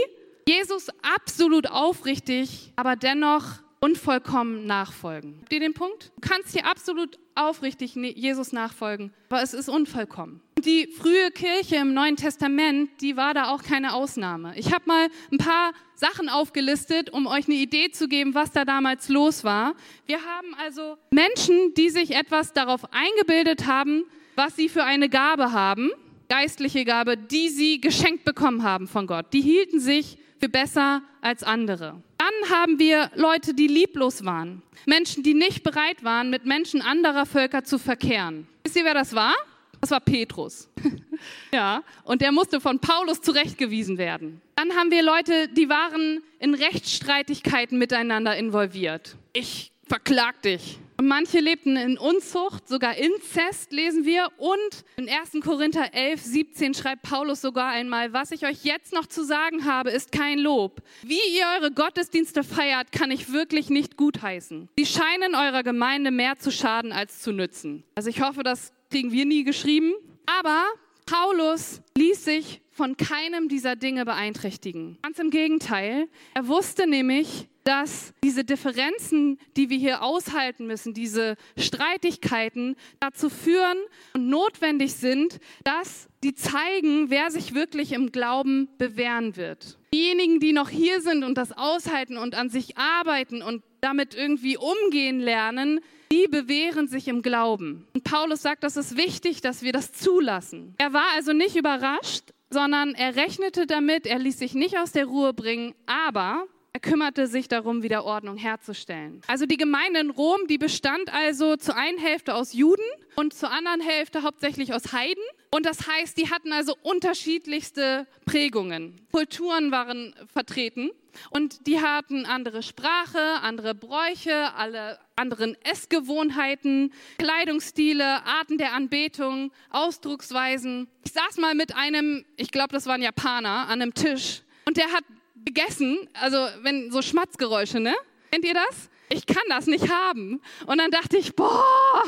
Jesus 0.46 0.88
absolut 1.02 1.70
aufrichtig, 1.70 2.72
aber 2.76 2.96
dennoch 2.96 3.63
unvollkommen 3.84 4.64
nachfolgen. 4.66 5.36
Habt 5.42 5.52
ihr 5.52 5.60
den 5.60 5.74
Punkt? 5.74 6.10
Du 6.16 6.26
kannst 6.26 6.52
hier 6.52 6.66
absolut 6.66 7.18
aufrichtig 7.34 7.96
ne-, 7.96 8.16
Jesus 8.16 8.52
nachfolgen, 8.52 9.12
aber 9.28 9.42
es 9.42 9.52
ist 9.52 9.68
unvollkommen. 9.68 10.40
Die 10.64 10.86
frühe 10.86 11.30
Kirche 11.30 11.76
im 11.76 11.92
Neuen 11.92 12.16
Testament, 12.16 12.88
die 13.02 13.18
war 13.18 13.34
da 13.34 13.50
auch 13.50 13.62
keine 13.62 13.92
Ausnahme. 13.92 14.54
Ich 14.56 14.72
habe 14.72 14.84
mal 14.86 15.08
ein 15.30 15.36
paar 15.36 15.72
Sachen 15.94 16.30
aufgelistet, 16.30 17.10
um 17.10 17.26
euch 17.26 17.46
eine 17.46 17.56
Idee 17.56 17.90
zu 17.90 18.08
geben, 18.08 18.34
was 18.34 18.52
da 18.52 18.64
damals 18.64 19.10
los 19.10 19.44
war. 19.44 19.74
Wir 20.06 20.20
haben 20.24 20.54
also 20.64 20.96
Menschen, 21.10 21.74
die 21.76 21.90
sich 21.90 22.14
etwas 22.14 22.54
darauf 22.54 22.90
eingebildet 22.90 23.66
haben, 23.66 24.04
was 24.36 24.56
sie 24.56 24.70
für 24.70 24.84
eine 24.84 25.10
Gabe 25.10 25.52
haben. 25.52 25.90
geistliche 26.30 26.86
Gabe, 26.86 27.18
die 27.18 27.50
sie 27.50 27.82
geschenkt 27.82 28.24
bekommen 28.24 28.62
haben 28.62 28.88
von 28.88 29.06
Gott. 29.06 29.26
Die 29.34 29.42
hielten 29.42 29.78
sich 29.78 30.16
für 30.40 30.48
besser 30.48 31.02
als 31.20 31.42
andere. 31.42 32.02
Dann 32.24 32.50
haben 32.50 32.78
wir 32.78 33.10
Leute, 33.16 33.52
die 33.52 33.66
lieblos 33.66 34.24
waren. 34.24 34.62
Menschen, 34.86 35.22
die 35.22 35.34
nicht 35.34 35.62
bereit 35.62 36.02
waren, 36.04 36.30
mit 36.30 36.46
Menschen 36.46 36.80
anderer 36.80 37.26
Völker 37.26 37.64
zu 37.64 37.78
verkehren. 37.78 38.46
Wisst 38.62 38.76
ihr, 38.76 38.84
wer 38.84 38.94
das 38.94 39.14
war? 39.14 39.34
Das 39.82 39.90
war 39.90 40.00
Petrus. 40.00 40.70
ja, 41.52 41.82
und 42.04 42.22
der 42.22 42.32
musste 42.32 42.62
von 42.62 42.78
Paulus 42.78 43.20
zurechtgewiesen 43.20 43.98
werden. 43.98 44.40
Dann 44.56 44.72
haben 44.74 44.90
wir 44.90 45.02
Leute, 45.02 45.48
die 45.48 45.68
waren 45.68 46.22
in 46.38 46.54
Rechtsstreitigkeiten 46.54 47.78
miteinander 47.78 48.34
involviert. 48.38 49.16
Ich 49.34 49.70
verklag 49.86 50.40
dich. 50.40 50.78
Manche 51.02 51.40
lebten 51.40 51.76
in 51.76 51.98
Unzucht, 51.98 52.68
sogar 52.68 52.96
Inzest 52.96 53.72
lesen 53.72 54.04
wir. 54.04 54.28
Und 54.38 54.84
in 54.96 55.08
1. 55.08 55.44
Korinther 55.44 55.92
11, 55.92 56.22
17 56.22 56.74
schreibt 56.74 57.02
Paulus 57.02 57.40
sogar 57.40 57.70
einmal, 57.70 58.12
was 58.12 58.30
ich 58.30 58.46
euch 58.46 58.64
jetzt 58.64 58.92
noch 58.92 59.06
zu 59.06 59.24
sagen 59.24 59.64
habe, 59.64 59.90
ist 59.90 60.12
kein 60.12 60.38
Lob. 60.38 60.82
Wie 61.02 61.20
ihr 61.36 61.46
eure 61.58 61.72
Gottesdienste 61.72 62.44
feiert, 62.44 62.92
kann 62.92 63.10
ich 63.10 63.32
wirklich 63.32 63.70
nicht 63.70 63.96
gutheißen. 63.96 64.68
Sie 64.78 64.86
scheinen 64.86 65.34
eurer 65.34 65.62
Gemeinde 65.62 66.10
mehr 66.10 66.38
zu 66.38 66.50
schaden 66.50 66.92
als 66.92 67.20
zu 67.20 67.32
nützen. 67.32 67.84
Also 67.94 68.08
ich 68.08 68.20
hoffe, 68.22 68.42
das 68.42 68.72
kriegen 68.90 69.10
wir 69.10 69.26
nie 69.26 69.44
geschrieben. 69.44 69.94
Aber 70.26 70.64
Paulus 71.06 71.82
ließ 71.96 72.24
sich 72.24 72.60
von 72.70 72.96
keinem 72.96 73.48
dieser 73.48 73.76
Dinge 73.76 74.04
beeinträchtigen. 74.04 74.98
Ganz 75.02 75.18
im 75.18 75.30
Gegenteil. 75.30 76.08
Er 76.34 76.48
wusste 76.48 76.86
nämlich, 76.86 77.48
dass 77.64 78.12
diese 78.22 78.44
Differenzen, 78.44 79.38
die 79.56 79.70
wir 79.70 79.78
hier 79.78 80.02
aushalten 80.02 80.66
müssen, 80.66 80.94
diese 80.94 81.36
Streitigkeiten 81.56 82.76
dazu 83.00 83.30
führen 83.30 83.78
und 84.14 84.28
notwendig 84.28 84.94
sind, 84.94 85.40
dass 85.64 86.08
die 86.22 86.34
zeigen, 86.34 87.10
wer 87.10 87.30
sich 87.30 87.54
wirklich 87.54 87.92
im 87.92 88.12
Glauben 88.12 88.68
bewähren 88.78 89.36
wird. 89.36 89.78
Diejenigen, 89.94 90.40
die 90.40 90.52
noch 90.52 90.68
hier 90.68 91.00
sind 91.00 91.24
und 91.24 91.38
das 91.38 91.52
aushalten 91.52 92.18
und 92.18 92.34
an 92.34 92.50
sich 92.50 92.76
arbeiten 92.76 93.42
und 93.42 93.62
damit 93.80 94.14
irgendwie 94.14 94.56
umgehen 94.56 95.20
lernen, 95.20 95.80
die 96.10 96.26
bewähren 96.28 96.86
sich 96.86 97.08
im 97.08 97.22
Glauben. 97.22 97.86
Und 97.94 98.04
Paulus 98.04 98.42
sagt, 98.42 98.62
das 98.62 98.76
ist 98.76 98.96
wichtig, 98.96 99.40
dass 99.40 99.62
wir 99.62 99.72
das 99.72 99.92
zulassen. 99.92 100.74
Er 100.78 100.92
war 100.92 101.06
also 101.14 101.32
nicht 101.32 101.56
überrascht, 101.56 102.32
sondern 102.50 102.94
er 102.94 103.16
rechnete 103.16 103.66
damit, 103.66 104.06
er 104.06 104.18
ließ 104.18 104.38
sich 104.38 104.54
nicht 104.54 104.78
aus 104.78 104.92
der 104.92 105.06
Ruhe 105.06 105.32
bringen, 105.32 105.74
aber 105.86 106.46
er 106.74 106.80
kümmerte 106.80 107.28
sich 107.28 107.46
darum, 107.46 107.84
wieder 107.84 108.04
Ordnung 108.04 108.36
herzustellen. 108.36 109.22
Also 109.28 109.46
die 109.46 109.56
Gemeinde 109.56 110.00
in 110.00 110.10
Rom, 110.10 110.40
die 110.48 110.58
bestand 110.58 111.08
also 111.14 111.54
zur 111.54 111.76
einen 111.76 111.98
Hälfte 111.98 112.34
aus 112.34 112.52
Juden 112.52 112.82
und 113.14 113.32
zur 113.32 113.52
anderen 113.52 113.80
Hälfte 113.80 114.24
hauptsächlich 114.24 114.74
aus 114.74 114.92
Heiden. 114.92 115.22
Und 115.52 115.66
das 115.66 115.86
heißt, 115.86 116.18
die 116.18 116.30
hatten 116.30 116.52
also 116.52 116.74
unterschiedlichste 116.82 118.08
Prägungen. 118.26 119.00
Kulturen 119.12 119.70
waren 119.70 120.16
vertreten 120.26 120.90
und 121.30 121.68
die 121.68 121.80
hatten 121.80 122.26
andere 122.26 122.64
Sprache, 122.64 123.20
andere 123.40 123.76
Bräuche, 123.76 124.52
alle 124.56 124.98
anderen 125.14 125.56
Essgewohnheiten, 125.62 126.92
Kleidungsstile, 127.18 128.24
Arten 128.26 128.58
der 128.58 128.72
Anbetung, 128.72 129.52
Ausdrucksweisen. 129.70 130.88
Ich 131.04 131.12
saß 131.12 131.36
mal 131.36 131.54
mit 131.54 131.76
einem, 131.76 132.24
ich 132.36 132.50
glaube, 132.50 132.72
das 132.72 132.86
war 132.86 132.94
ein 132.94 133.02
Japaner, 133.02 133.68
an 133.68 133.80
einem 133.80 133.94
Tisch 133.94 134.42
und 134.66 134.76
der 134.76 134.90
hat 134.92 135.04
gegessen, 135.44 136.08
also 136.14 136.38
wenn 136.62 136.90
so 136.90 137.02
Schmatzgeräusche, 137.02 137.80
ne? 137.80 137.94
Kennt 138.30 138.44
ihr 138.44 138.54
das? 138.54 138.90
Ich 139.10 139.26
kann 139.26 139.42
das 139.48 139.66
nicht 139.66 139.90
haben. 139.92 140.40
Und 140.66 140.78
dann 140.78 140.90
dachte 140.90 141.16
ich, 141.16 141.36
boah, 141.36 142.02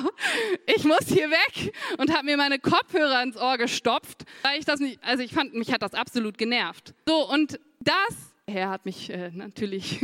ich 0.74 0.84
muss 0.84 1.06
hier 1.08 1.30
weg 1.30 1.72
und 1.98 2.12
habe 2.12 2.24
mir 2.24 2.36
meine 2.36 2.58
Kopfhörer 2.58 3.22
ins 3.22 3.36
Ohr 3.36 3.58
gestopft, 3.58 4.24
weil 4.42 4.58
ich 4.58 4.64
das 4.64 4.80
nicht, 4.80 4.98
also 5.04 5.22
ich 5.22 5.32
fand, 5.32 5.54
mich 5.54 5.72
hat 5.72 5.82
das 5.82 5.94
absolut 5.94 6.38
genervt. 6.38 6.94
So, 7.06 7.30
und 7.30 7.60
das 7.80 8.34
Herr 8.48 8.70
hat 8.70 8.84
mich 8.84 9.10
äh, 9.10 9.30
natürlich, 9.34 10.00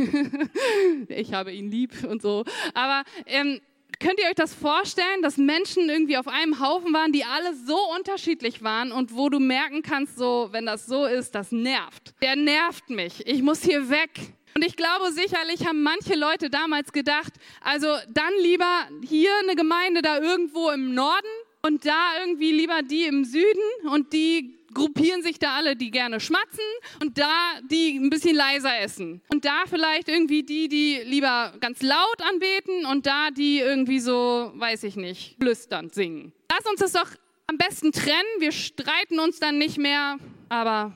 ich 1.07 1.33
habe 1.33 1.53
ihn 1.53 1.71
lieb 1.71 2.03
und 2.03 2.21
so. 2.21 2.43
Aber 2.73 3.03
ähm, 3.25 3.61
könnt 4.03 4.19
ihr 4.19 4.27
euch 4.27 4.35
das 4.35 4.53
vorstellen, 4.53 5.21
dass 5.21 5.37
Menschen 5.37 5.87
irgendwie 5.87 6.17
auf 6.17 6.27
einem 6.27 6.59
Haufen 6.59 6.93
waren, 6.93 7.13
die 7.13 7.23
alle 7.23 7.55
so 7.55 7.77
unterschiedlich 7.95 8.61
waren 8.61 8.91
und 8.91 9.15
wo 9.15 9.29
du 9.29 9.39
merken 9.39 9.81
kannst, 9.81 10.17
so, 10.17 10.49
wenn 10.51 10.65
das 10.65 10.85
so 10.85 11.05
ist, 11.05 11.33
das 11.35 11.53
nervt. 11.53 12.13
Der 12.21 12.35
nervt 12.35 12.89
mich. 12.89 13.25
Ich 13.25 13.41
muss 13.41 13.63
hier 13.63 13.89
weg. 13.89 14.09
Und 14.55 14.65
ich 14.65 14.75
glaube, 14.75 15.11
sicherlich 15.13 15.65
haben 15.65 15.83
manche 15.83 16.15
Leute 16.15 16.49
damals 16.49 16.91
gedacht, 16.91 17.31
also 17.61 17.87
dann 18.09 18.33
lieber 18.41 18.87
hier 19.07 19.31
eine 19.41 19.55
Gemeinde 19.55 20.01
da 20.01 20.19
irgendwo 20.19 20.69
im 20.69 20.93
Norden 20.93 21.25
und 21.65 21.85
da 21.85 22.19
irgendwie 22.19 22.51
lieber 22.51 22.81
die 22.83 23.05
im 23.05 23.23
Süden 23.23 23.87
und 23.89 24.11
die 24.11 24.53
gruppieren 24.73 25.21
sich 25.23 25.39
da 25.39 25.55
alle, 25.55 25.75
die 25.75 25.91
gerne 25.91 26.19
schmatzen 26.19 26.63
und 27.01 27.17
da 27.17 27.31
die 27.69 27.97
ein 27.97 28.09
bisschen 28.09 28.35
leiser 28.35 28.79
essen. 28.79 29.21
Und 29.31 29.45
da 29.45 29.63
vielleicht 29.67 30.09
irgendwie 30.09 30.43
die, 30.43 30.67
die 30.67 31.01
lieber 31.05 31.53
ganz 31.59 31.81
laut 31.81 32.21
anbeten 32.21 32.85
und 32.85 33.05
da 33.05 33.31
die 33.31 33.59
irgendwie 33.59 33.99
so, 33.99 34.51
weiß 34.55 34.83
ich 34.83 34.95
nicht, 34.95 35.37
flüsternd 35.39 35.93
singen. 35.93 36.33
Lass 36.51 36.65
uns 36.69 36.79
das 36.79 36.93
doch 36.93 37.09
am 37.47 37.57
besten 37.57 37.91
trennen. 37.91 38.39
Wir 38.39 38.51
streiten 38.51 39.19
uns 39.19 39.39
dann 39.39 39.57
nicht 39.57 39.77
mehr, 39.77 40.17
aber. 40.49 40.93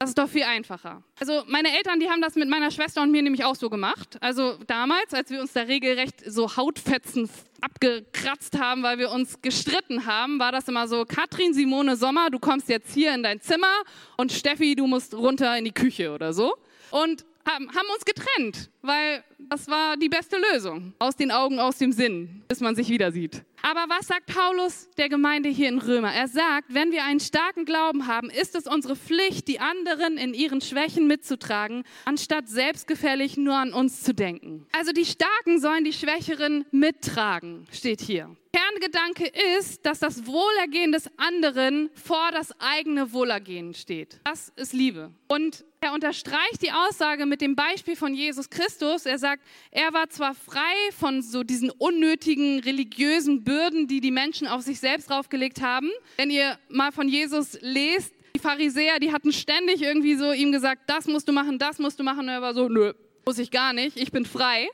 Das 0.00 0.08
ist 0.08 0.18
doch 0.18 0.30
viel 0.30 0.44
einfacher. 0.44 1.02
Also 1.18 1.42
meine 1.46 1.76
Eltern, 1.76 2.00
die 2.00 2.08
haben 2.08 2.22
das 2.22 2.34
mit 2.34 2.48
meiner 2.48 2.70
Schwester 2.70 3.02
und 3.02 3.10
mir 3.10 3.20
nämlich 3.20 3.44
auch 3.44 3.54
so 3.54 3.68
gemacht. 3.68 4.16
Also 4.22 4.56
damals, 4.66 5.12
als 5.12 5.28
wir 5.28 5.42
uns 5.42 5.52
da 5.52 5.60
regelrecht 5.60 6.22
so 6.26 6.56
Hautfetzen 6.56 7.28
abgekratzt 7.60 8.58
haben, 8.58 8.82
weil 8.82 8.96
wir 8.96 9.10
uns 9.10 9.42
gestritten 9.42 10.06
haben, 10.06 10.38
war 10.38 10.52
das 10.52 10.66
immer 10.68 10.88
so, 10.88 11.04
Katrin, 11.04 11.52
Simone, 11.52 11.96
Sommer, 11.96 12.30
du 12.30 12.38
kommst 12.38 12.70
jetzt 12.70 12.94
hier 12.94 13.14
in 13.14 13.22
dein 13.22 13.42
Zimmer 13.42 13.82
und 14.16 14.32
Steffi, 14.32 14.74
du 14.74 14.86
musst 14.86 15.12
runter 15.12 15.58
in 15.58 15.66
die 15.66 15.72
Küche 15.72 16.12
oder 16.14 16.32
so. 16.32 16.54
Und 16.90 17.26
haben, 17.46 17.68
haben 17.68 17.88
uns 17.94 18.06
getrennt, 18.06 18.70
weil 18.82 19.22
das 19.38 19.68
war 19.68 19.96
die 19.96 20.08
beste 20.08 20.36
Lösung. 20.52 20.92
Aus 20.98 21.16
den 21.16 21.30
Augen, 21.30 21.58
aus 21.58 21.78
dem 21.78 21.92
Sinn, 21.92 22.42
bis 22.48 22.60
man 22.60 22.74
sich 22.74 22.88
wieder 22.88 23.12
sieht. 23.12 23.42
Aber 23.62 23.84
was 23.88 24.06
sagt 24.06 24.26
Paulus 24.26 24.88
der 24.96 25.08
Gemeinde 25.08 25.48
hier 25.48 25.68
in 25.68 25.78
Römer? 25.78 26.12
Er 26.12 26.28
sagt, 26.28 26.72
wenn 26.72 26.92
wir 26.92 27.04
einen 27.04 27.20
starken 27.20 27.64
Glauben 27.64 28.06
haben, 28.06 28.30
ist 28.30 28.54
es 28.54 28.66
unsere 28.66 28.96
Pflicht, 28.96 29.48
die 29.48 29.60
anderen 29.60 30.16
in 30.16 30.34
ihren 30.34 30.60
Schwächen 30.60 31.06
mitzutragen, 31.06 31.84
anstatt 32.04 32.48
selbstgefällig 32.48 33.36
nur 33.36 33.54
an 33.54 33.72
uns 33.72 34.02
zu 34.02 34.14
denken. 34.14 34.66
Also 34.72 34.92
die 34.92 35.04
Starken 35.04 35.60
sollen 35.60 35.84
die 35.84 35.92
Schwächeren 35.92 36.64
mittragen, 36.70 37.66
steht 37.70 38.00
hier. 38.00 38.34
Kerngedanke 38.52 39.30
ist, 39.58 39.86
dass 39.86 40.00
das 40.00 40.26
Wohlergehen 40.26 40.90
des 40.90 41.08
anderen 41.16 41.90
vor 41.94 42.30
das 42.32 42.52
eigene 42.58 43.12
Wohlergehen 43.12 43.74
steht. 43.74 44.20
Das 44.24 44.52
ist 44.56 44.72
Liebe. 44.72 45.12
Und 45.28 45.64
er 45.80 45.92
unterstreicht 45.94 46.62
die 46.62 46.72
Aussage 46.72 47.26
mit 47.26 47.40
dem 47.40 47.54
Beispiel 47.54 47.96
von 47.96 48.12
Jesus 48.12 48.50
Christus. 48.70 49.04
Er 49.04 49.18
sagt, 49.18 49.42
er 49.72 49.92
war 49.92 50.08
zwar 50.10 50.34
frei 50.34 50.92
von 50.96 51.22
so 51.22 51.42
diesen 51.42 51.70
unnötigen 51.70 52.60
religiösen 52.60 53.42
Bürden, 53.42 53.88
die 53.88 54.00
die 54.00 54.12
Menschen 54.12 54.46
auf 54.46 54.62
sich 54.62 54.78
selbst 54.78 55.10
draufgelegt 55.10 55.60
haben. 55.60 55.90
Wenn 56.16 56.30
ihr 56.30 56.56
mal 56.68 56.92
von 56.92 57.08
Jesus 57.08 57.58
lest, 57.60 58.14
die 58.34 58.38
Pharisäer, 58.38 59.00
die 59.00 59.12
hatten 59.12 59.32
ständig 59.32 59.82
irgendwie 59.82 60.14
so 60.14 60.32
ihm 60.32 60.52
gesagt, 60.52 60.82
das 60.86 61.06
musst 61.08 61.26
du 61.28 61.32
machen, 61.32 61.58
das 61.58 61.80
musst 61.80 61.98
du 61.98 62.04
machen. 62.04 62.20
Und 62.20 62.28
er 62.28 62.42
war 62.42 62.54
so, 62.54 62.68
nö, 62.68 62.92
muss 63.26 63.38
ich 63.38 63.50
gar 63.50 63.72
nicht, 63.72 63.96
ich 63.96 64.12
bin 64.12 64.24
frei. 64.24 64.68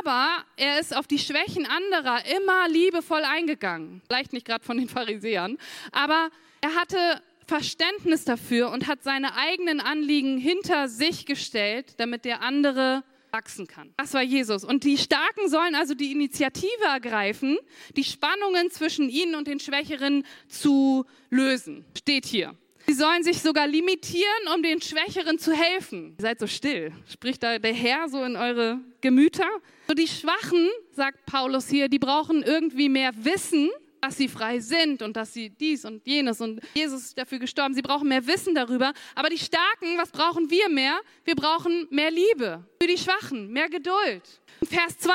Aber 0.00 0.44
er 0.56 0.78
ist 0.80 0.96
auf 0.96 1.06
die 1.06 1.18
Schwächen 1.18 1.66
anderer 1.66 2.20
immer 2.36 2.68
liebevoll 2.68 3.24
eingegangen. 3.24 4.00
Vielleicht 4.06 4.32
nicht 4.32 4.46
gerade 4.46 4.64
von 4.64 4.78
den 4.78 4.88
Pharisäern, 4.88 5.58
aber 5.92 6.30
er 6.62 6.76
hatte 6.76 7.20
Verständnis 7.46 8.24
dafür 8.24 8.70
und 8.70 8.86
hat 8.86 9.02
seine 9.02 9.36
eigenen 9.36 9.80
Anliegen 9.80 10.38
hinter 10.38 10.88
sich 10.88 11.26
gestellt, 11.26 11.94
damit 11.98 12.24
der 12.24 12.40
andere 12.40 13.02
wachsen 13.34 13.66
kann. 13.66 13.92
Das 13.96 14.14
war 14.14 14.22
Jesus. 14.22 14.64
Und 14.64 14.84
die 14.84 14.96
Starken 14.96 15.48
sollen 15.48 15.74
also 15.74 15.94
die 15.94 16.12
Initiative 16.12 16.84
ergreifen, 16.86 17.58
die 17.96 18.04
Spannungen 18.04 18.70
zwischen 18.70 19.08
ihnen 19.08 19.34
und 19.34 19.48
den 19.48 19.58
Schwächeren 19.58 20.24
zu 20.48 21.04
lösen. 21.30 21.84
Steht 21.98 22.26
hier. 22.26 22.54
Sie 22.86 22.92
sollen 22.92 23.24
sich 23.24 23.40
sogar 23.40 23.66
limitieren, 23.66 24.48
um 24.54 24.62
den 24.62 24.80
Schwächeren 24.80 25.38
zu 25.38 25.52
helfen. 25.52 26.14
Ihr 26.18 26.22
seid 26.22 26.38
so 26.38 26.46
still. 26.46 26.92
Spricht 27.10 27.42
da 27.42 27.58
der 27.58 27.72
Herr 27.72 28.08
so 28.08 28.22
in 28.22 28.36
eure 28.36 28.78
Gemüter? 29.00 29.48
So 29.88 29.94
die 29.94 30.06
Schwachen, 30.06 30.68
sagt 30.92 31.26
Paulus 31.26 31.68
hier, 31.68 31.88
die 31.88 31.98
brauchen 31.98 32.42
irgendwie 32.42 32.88
mehr 32.88 33.12
Wissen, 33.24 33.70
dass 34.04 34.18
sie 34.18 34.28
frei 34.28 34.60
sind 34.60 35.00
und 35.00 35.16
dass 35.16 35.32
sie 35.32 35.48
dies 35.48 35.86
und 35.86 36.06
jenes 36.06 36.42
und 36.42 36.60
Jesus 36.74 37.04
ist 37.04 37.18
dafür 37.18 37.38
gestorben. 37.38 37.72
Sie 37.72 37.80
brauchen 37.80 38.06
mehr 38.06 38.26
Wissen 38.26 38.54
darüber. 38.54 38.92
Aber 39.14 39.30
die 39.30 39.38
Starken, 39.38 39.96
was 39.96 40.10
brauchen 40.10 40.50
wir 40.50 40.68
mehr? 40.68 41.00
Wir 41.24 41.34
brauchen 41.34 41.86
mehr 41.90 42.10
Liebe. 42.10 42.62
Für 42.80 42.86
die 42.86 42.98
Schwachen, 42.98 43.50
mehr 43.50 43.70
Geduld. 43.70 44.42
In 44.60 44.66
Vers 44.66 44.98
2 44.98 45.12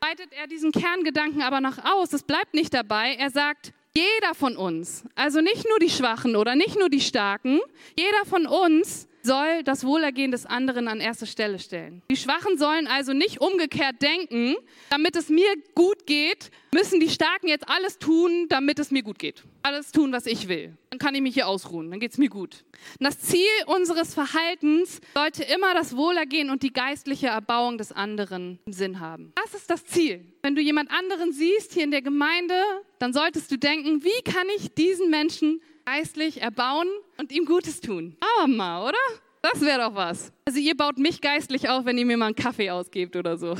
weitet 0.00 0.32
er 0.32 0.46
diesen 0.46 0.72
Kerngedanken 0.72 1.40
aber 1.40 1.62
noch 1.62 1.82
aus. 1.82 2.12
Es 2.12 2.22
bleibt 2.22 2.52
nicht 2.52 2.74
dabei. 2.74 3.14
Er 3.14 3.30
sagt, 3.30 3.72
jeder 3.96 4.34
von 4.34 4.58
uns, 4.58 5.04
also 5.14 5.40
nicht 5.40 5.66
nur 5.66 5.78
die 5.78 5.88
Schwachen 5.88 6.36
oder 6.36 6.54
nicht 6.54 6.78
nur 6.78 6.90
die 6.90 7.00
Starken, 7.00 7.60
jeder 7.96 8.26
von 8.26 8.46
uns 8.46 9.07
soll 9.22 9.62
das 9.64 9.84
Wohlergehen 9.84 10.30
des 10.30 10.46
anderen 10.46 10.88
an 10.88 11.00
erste 11.00 11.26
Stelle 11.26 11.58
stellen. 11.58 12.02
Die 12.10 12.16
Schwachen 12.16 12.58
sollen 12.58 12.86
also 12.86 13.12
nicht 13.12 13.40
umgekehrt 13.40 14.00
denken, 14.02 14.56
damit 14.90 15.16
es 15.16 15.28
mir 15.28 15.48
gut 15.74 16.06
geht, 16.06 16.50
müssen 16.72 17.00
die 17.00 17.08
Starken 17.08 17.48
jetzt 17.48 17.68
alles 17.68 17.98
tun, 17.98 18.46
damit 18.48 18.78
es 18.78 18.90
mir 18.90 19.02
gut 19.02 19.18
geht. 19.18 19.44
Alles 19.62 19.92
tun, 19.92 20.12
was 20.12 20.26
ich 20.26 20.48
will. 20.48 20.76
Dann 20.90 20.98
kann 20.98 21.14
ich 21.14 21.20
mich 21.20 21.34
hier 21.34 21.48
ausruhen, 21.48 21.90
dann 21.90 22.00
geht 22.00 22.12
es 22.12 22.18
mir 22.18 22.28
gut. 22.28 22.64
Das 23.00 23.18
Ziel 23.18 23.46
unseres 23.66 24.14
Verhaltens 24.14 25.00
sollte 25.14 25.42
immer 25.44 25.74
das 25.74 25.96
Wohlergehen 25.96 26.50
und 26.50 26.62
die 26.62 26.72
geistliche 26.72 27.28
Erbauung 27.28 27.78
des 27.78 27.92
anderen 27.92 28.58
im 28.66 28.72
Sinn 28.72 29.00
haben. 29.00 29.32
Das 29.34 29.54
ist 29.54 29.70
das 29.70 29.84
Ziel. 29.84 30.24
Wenn 30.42 30.54
du 30.54 30.62
jemand 30.62 30.90
anderen 30.90 31.32
siehst 31.32 31.72
hier 31.72 31.84
in 31.84 31.90
der 31.90 32.02
Gemeinde, 32.02 32.54
dann 32.98 33.12
solltest 33.12 33.50
du 33.50 33.58
denken, 33.58 34.04
wie 34.04 34.22
kann 34.22 34.46
ich 34.56 34.72
diesen 34.74 35.10
Menschen 35.10 35.60
geistlich 35.88 36.42
erbauen 36.42 36.86
und 37.16 37.32
ihm 37.32 37.46
Gutes 37.46 37.80
tun. 37.80 38.14
Aber 38.20 38.46
mal, 38.46 38.86
oder? 38.86 38.98
Das 39.40 39.62
wäre 39.62 39.80
doch 39.80 39.94
was. 39.94 40.32
Also 40.44 40.58
ihr 40.58 40.76
baut 40.76 40.98
mich 40.98 41.22
geistlich 41.22 41.70
auf, 41.70 41.86
wenn 41.86 41.96
ihr 41.96 42.04
mir 42.04 42.18
mal 42.18 42.26
einen 42.26 42.34
Kaffee 42.34 42.70
ausgebt 42.70 43.16
oder 43.16 43.38
so. 43.38 43.56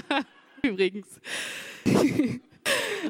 Übrigens. 0.62 1.20